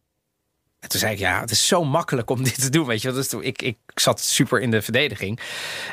[0.88, 2.86] En toen zei ik, ja, het is zo makkelijk om dit te doen.
[2.86, 5.40] Weet je, dus toen, ik, ik zat super in de verdediging.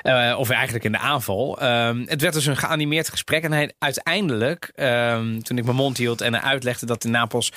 [0.01, 1.59] Eh, of eigenlijk in de aanval.
[1.59, 3.43] Ehm, het werd dus een geanimeerd gesprek.
[3.43, 7.51] En hij uiteindelijk, ehm, toen ik mijn mond hield en uitlegde dat in Napels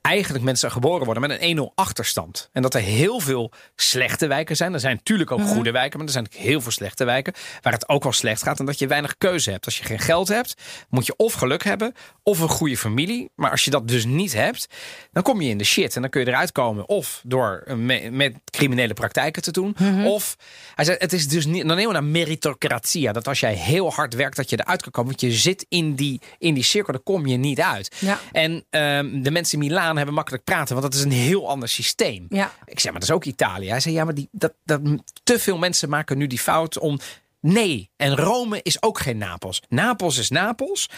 [0.00, 2.48] eigenlijk mensen geboren worden met een 1-0 achterstand.
[2.52, 4.72] En dat er heel veel slechte wijken zijn.
[4.74, 7.32] Er zijn natuurlijk ook goede wijken, maar er zijn ook heel veel slechte wijken
[7.62, 9.64] waar het ook wel slecht gaat en dat je weinig keuze hebt.
[9.64, 10.54] Als je geen geld hebt,
[10.88, 11.92] moet je of geluk hebben
[12.22, 13.30] of een goede familie.
[13.34, 14.66] Maar als je dat dus niet hebt,
[15.12, 17.74] dan kom je in de shit en dan kun je eruit komen of door eh,
[17.76, 20.36] me- met criminele praktijken te doen, of
[20.74, 24.14] hij zei het is dus niet dan helemaal naar meritocratia dat als jij heel hard
[24.14, 27.02] werkt dat je eruit kan komen, want je zit in die in die cirkel, daar
[27.02, 27.96] kom je niet uit.
[27.98, 28.20] Ja.
[28.32, 31.68] En ehm, de mensen in Milaan hebben makkelijk praten, want dat is een heel ander
[31.68, 32.26] systeem.
[32.28, 32.52] Ja.
[32.64, 33.68] Ik zeg, maar dat is ook Italië.
[33.68, 34.80] Hij zei, ja, maar die, dat, dat,
[35.22, 36.98] te veel mensen maken nu die fout om...
[37.40, 39.62] Nee, en Rome is ook geen Napels.
[39.68, 40.88] Napels is Napels.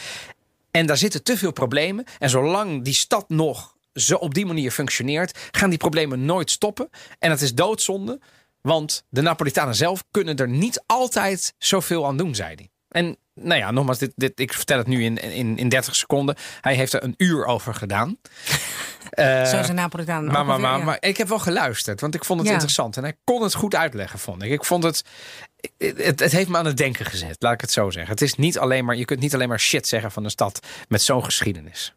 [0.71, 2.05] En daar zitten te veel problemen.
[2.19, 5.39] En zolang die stad nog zo op die manier functioneert...
[5.51, 6.91] gaan die problemen nooit stoppen.
[7.19, 8.21] En het is doodzonde,
[8.61, 10.05] want de Napolitanen zelf...
[10.11, 12.71] kunnen er niet altijd zoveel aan doen, zei hij.
[12.91, 16.37] En nou ja, nogmaals, dit, dit, ik vertel het nu in, in, in 30 seconden.
[16.61, 18.17] Hij heeft er een uur over gedaan.
[19.11, 20.85] Eh, Zo zijn Napolitanen maar, ook maar, maar, ja.
[20.85, 22.55] maar ik heb wel geluisterd, want ik vond het Ja.
[22.55, 22.97] interessant.
[22.97, 24.51] En hij kon het goed uitleggen, vond ik.
[24.51, 25.05] Ik vond het,
[25.79, 26.21] het...
[26.21, 28.11] Het heeft me aan het denken gezet, laat ik het zo zeggen.
[28.13, 30.61] Het is niet alleen maar, je kunt niet alleen maar shit zeggen van een stad
[30.89, 31.95] met zo'n geschiedenis.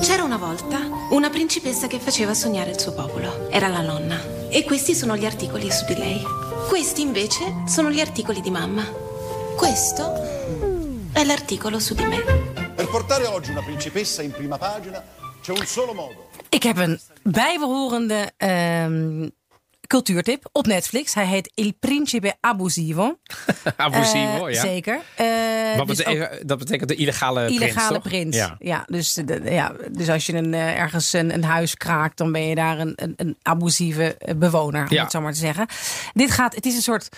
[0.00, 0.78] C'era una volta
[1.10, 3.48] una principessa che faceva sognare il suo popolo.
[3.50, 4.20] Era la nonna.
[4.50, 6.22] E questi sono gli articoli su di lei.
[6.68, 9.08] Questi invece sono gli articoli di mamma.
[9.64, 10.14] Questo
[11.12, 12.22] è l'articolo su di me.
[12.74, 15.04] Per portare oggi una principessa in prima pagina
[15.42, 16.30] c'è un solo modo.
[16.48, 19.28] Ik heb een bijbehorende ehm,
[19.86, 21.14] cultuurtip op Netflix.
[21.14, 23.18] Hij heet Il Principe Abusivo.
[23.76, 24.60] Abusivo, Eh, ja.
[24.60, 25.00] Zeker.
[25.16, 28.48] Eh, Wat dus ook- betekent, dat betekent de illegale, illegale prins, prins.
[28.48, 28.56] toch?
[28.58, 28.84] Ja.
[28.86, 32.46] dus, de, ja, dus als je een, eh, ergens een, een huis kraakt, dan ben
[32.46, 35.02] je daar een, een, een abusieve bewoner, om Ja.
[35.02, 35.66] het zo maar te zeggen.
[36.12, 37.08] Dit gaat, het is een soort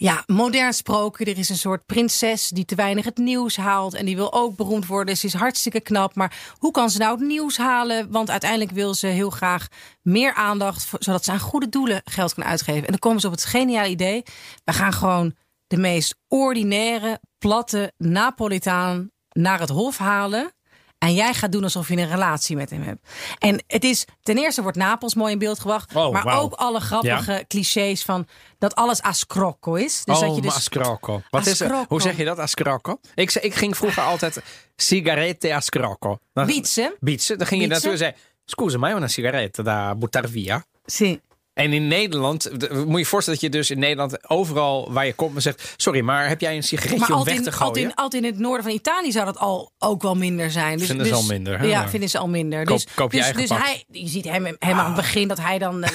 [0.00, 1.24] ja, modern sprookje.
[1.24, 3.94] Er is een soort prinses die te weinig het nieuws haalt.
[3.94, 5.16] En die wil ook beroemd worden.
[5.16, 6.14] Ze is hartstikke knap.
[6.14, 8.10] Maar hoe kan ze nou het nieuws halen?
[8.10, 9.66] Want uiteindelijk wil ze heel graag
[10.02, 10.88] meer aandacht.
[10.98, 12.82] Zodat ze aan goede doelen geld kan uitgeven.
[12.82, 14.22] En dan komen ze op het geniale idee.
[14.64, 15.34] We gaan gewoon
[15.66, 20.52] de meest ordinaire, platte Napolitaan naar het hof halen.
[20.98, 23.08] En jij gaat doen alsof je een relatie met hem hebt.
[23.38, 25.94] En het is, ten eerste wordt Napels mooi in beeld gebracht.
[25.94, 28.26] Oh, maar ook alle grappige clichés van
[28.58, 30.04] dat alles a scrocco is.
[30.04, 31.22] Dus oh, dat je dus, ascrocco.
[31.30, 31.62] Wat is het?
[31.62, 31.88] Ascrocco.
[31.88, 33.00] Hoe zeg je dat, ascrocco?
[33.14, 34.42] Ik, ik ging vroeger altijd
[34.76, 36.18] sigarette ascrocco.
[36.32, 36.94] Bietsen.
[37.00, 37.38] Bietsen.
[37.38, 38.14] Dan ging je naartoe en zei...
[38.50, 40.64] Scusa, è una sigaretta da buttare via?
[40.86, 41.20] Sì.
[41.58, 45.12] En in Nederland, moet je je voorstellen dat je dus in Nederland overal waar je
[45.12, 47.66] komt en zegt: Sorry, maar heb jij een sigaretje Maar om weg in, te gooien?
[47.66, 50.78] altijd, in, altijd in het noorden van Italië zou dat al ook wel minder zijn.
[50.78, 51.66] Dus, Vinden ze dus- al minder, hè?
[51.66, 52.64] Ja, vinden ze al minder.
[52.64, 53.66] Koop- dus koop je dus, eigen dus pak.
[53.66, 55.82] hij, je ziet hem, hem aan het begin dat hij dan.
[55.82, 55.90] eh,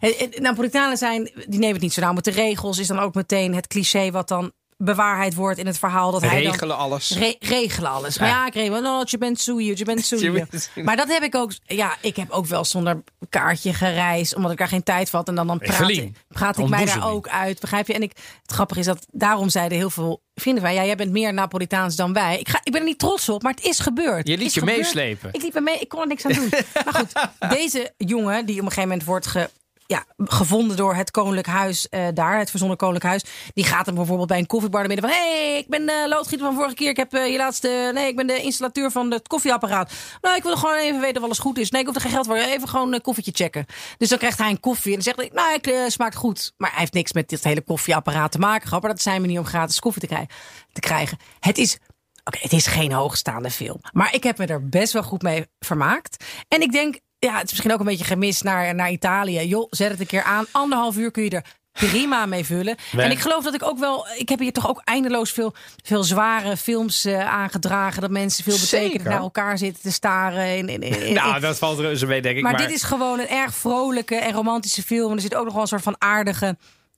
[0.00, 2.78] Nou ja, Napolitanen zijn, die nemen het niet zo nauw met de regels.
[2.78, 6.10] Is dan ook meteen het cliché wat dan bewaarheid wordt in het verhaal.
[6.10, 7.10] Dat hij dan, Regelen alles.
[7.10, 8.18] Re- regelen alles.
[8.18, 8.34] Maar Ja.
[8.34, 8.80] ja, ik regel.
[8.80, 10.24] No, je bent soeie, je bent soeie.
[10.24, 10.86] Je bent soeie.
[10.86, 11.52] Maar dat heb ik ook.
[11.64, 15.28] Ja, ik heb ook wel zonder kaartje gereisd, omdat ik daar geen tijd had.
[15.28, 17.60] En dan, dan praat, Evelien, praat ik mij daar ook uit.
[17.60, 17.94] Begrijp je?
[17.94, 18.12] En ik,
[18.42, 21.32] het grappige is dat daarom zeiden heel veel vrienden van mij, ja, jij bent meer
[21.34, 22.38] Napolitaans dan wij.
[22.38, 24.28] Ik, ga, ik ben er niet trots op, maar het is gebeurd.
[24.28, 24.78] Je liet je gebeurd.
[24.78, 25.28] meeslepen.
[25.32, 26.48] Ik liep er mee, ik kon er niks aan doen.
[26.84, 27.12] maar goed,
[27.50, 29.50] deze jongen die op een gegeven moment wordt ge,
[29.86, 33.50] ja, gevonden door het koninklijk huis eh, daar, het verzonnen koninklijk huis.
[33.54, 35.18] Die gaat hem bijvoorbeeld bij een koffiebar naar binnen van...
[35.18, 36.88] hé, hey, ik ben de loodgieter van vorige keer.
[36.88, 37.90] Ik heb eh, je laatste...
[37.94, 39.92] Nee, ik ben de installateur van het koffieapparaat.
[40.20, 41.70] Nou, ik wil gewoon even weten of alles goed is.
[41.70, 42.36] Nee, ik hoef er geen geld voor.
[42.36, 43.66] Even gewoon een koffietje checken.
[43.98, 45.30] Dus dan krijgt hij een koffie en dan zegt hij...
[45.32, 46.52] Nou, ik eh, smaakt goed.
[46.56, 48.70] Maar hij heeft niks met dit hele koffieapparaat te maken.
[48.70, 50.28] Maar dat zijn manier om gratis koffie te, krijgen.
[50.72, 51.18] te krijgen.
[51.40, 51.78] Het is...
[52.24, 53.80] Oké, het is geen hoogstaande film.
[53.92, 56.24] Maar ik heb me er best wel goed mee vermaakt.
[56.48, 59.46] En ik denk, ja, het is misschien ook een beetje gemist naar, naar Italië.
[59.46, 60.46] Joh, zet het een keer aan.
[60.50, 62.76] Anderhalf uur kun je er prima mee vullen.
[62.96, 64.06] En ik geloof dat ik ook wel...
[64.16, 65.54] Ik heb hier toch ook eindeloos veel,
[65.84, 68.00] veel zware films eh, aangedragen.
[68.00, 69.10] Dat mensen veel betekend Zeker.
[69.10, 70.56] naar elkaar zitten te staren.
[70.56, 72.42] In, in, Nou, dat valt reuze mee, denk ik.
[72.42, 75.10] maar, Maar, dit is gewoon een erg vrolijke en romantische film.
[75.10, 76.56] En er zit ook nog wel een soort van aardige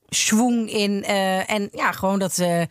[0.09, 1.05] schwung in.
[1.05, 2.39] eh, en ja, gewoon dat.
[2.39, 2.62] eh,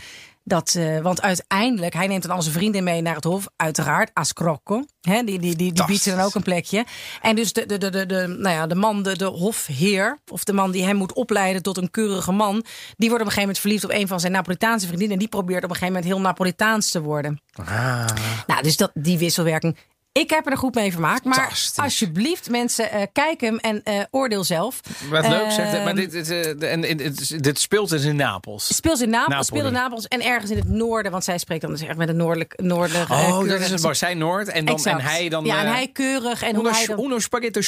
[0.48, 4.12] dat eh, want uiteindelijk, hij neemt dan al zijn vriendin mee naar het hof, uiteraard,
[4.14, 4.84] Ascrocco.
[5.02, 6.86] Hè, die, die, die, die biedt ze dan ook een plekje.
[7.22, 10.44] En dus de, de, de, de, de, nou ja, de man, de, de hofheer, of
[10.44, 12.64] de man die hem moet opleiden tot een keurige man,
[12.98, 15.14] die wordt op een gegeven moment verliefd op een van zijn Napolitaanse vriendinnen.
[15.14, 17.42] En die probeert op een gegeven moment heel Napolitaans te worden.
[17.66, 18.06] Ah.
[18.48, 19.78] Nou, dus dat, die wisselwerking.
[20.20, 21.24] Ik heb er goed mee vermaakt.
[21.24, 24.80] Maar alsjeblieft, mensen, eh, kijk hem en eh, oordeel zelf.
[25.10, 25.74] Wat leuk zegt.
[25.74, 28.76] Ehm, Maar dit, dit, eh, dit, dit speelt dus in Napels.
[28.76, 31.12] Speelt in Napels, speelt in Napels en ergens in het noorden.
[31.12, 33.82] Want zij spreekt dan dus echt met een noordelijk, noordelijk eh, Oh, dat is het.
[33.82, 35.00] Maar zij Noord en, dan, Exact.
[35.00, 35.46] en hij dan...
[35.46, 36.42] Ja, en eh, hij keurig.
[36.42, 37.00] En hoe uno, hij dan...
[37.04, 37.62] uno spaghetto.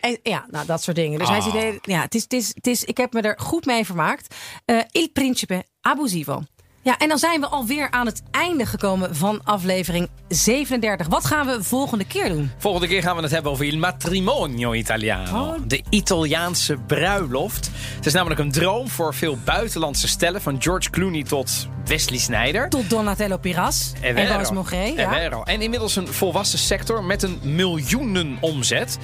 [0.00, 1.18] En- ja, nou, dat soort dingen.
[1.18, 1.74] Dus hij Ah.
[1.82, 4.34] ja, het is, het is, het is, ik heb me er goed mee vermaakt.
[4.64, 6.42] Eh, Il Principe Abusivo.
[6.84, 11.06] Ja, en dan zijn we alweer aan het einde gekomen van aflevering 37.
[11.06, 12.50] Wat gaan we volgende keer doen?
[12.58, 15.44] Volgende keer gaan we het hebben over il matrimonio italiano.
[15.44, 15.54] Oh.
[15.66, 17.70] De Italiaanse bruiloft.
[17.96, 20.42] Het is namelijk een droom voor veel buitenlandse stellen.
[20.42, 22.68] Van George Clooney tot Wesley Sneijder.
[22.68, 24.32] Tot Donatello Piras en vero.
[24.32, 24.84] Boris Mogré.
[24.96, 25.12] Ja.
[25.12, 25.42] vero.
[25.42, 28.98] En inmiddels een volwassen sector met een miljoenen omzet.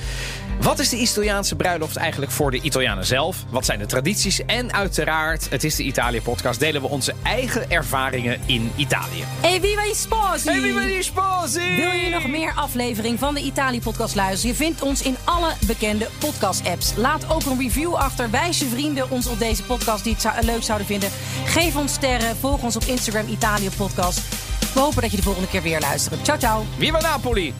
[0.60, 3.44] Wat is de Italiaanse bruiloft eigenlijk voor de Italianen zelf?
[3.50, 4.44] Wat zijn de tradities?
[4.44, 9.24] En uiteraard, het is de Italië-podcast, delen we onze eigen ervaringen in Italië.
[9.42, 10.50] E viva gli sposi!
[10.50, 11.76] Hey, viva gli sposi!
[11.76, 14.56] Wil je nog meer aflevering van de Italië-podcast luisteren?
[14.56, 16.92] Je vindt ons in alle bekende podcast-apps.
[16.96, 18.30] Laat ook een review achter.
[18.30, 21.10] Wijs je vrienden ons op deze podcast die het zou- leuk zouden vinden.
[21.44, 22.36] Geef ons sterren.
[22.36, 24.20] Volg ons op Instagram Italië-podcast.
[24.74, 26.24] We hopen dat je de volgende keer weer luistert.
[26.24, 26.64] Ciao, ciao.
[26.78, 27.54] Viva Napoli!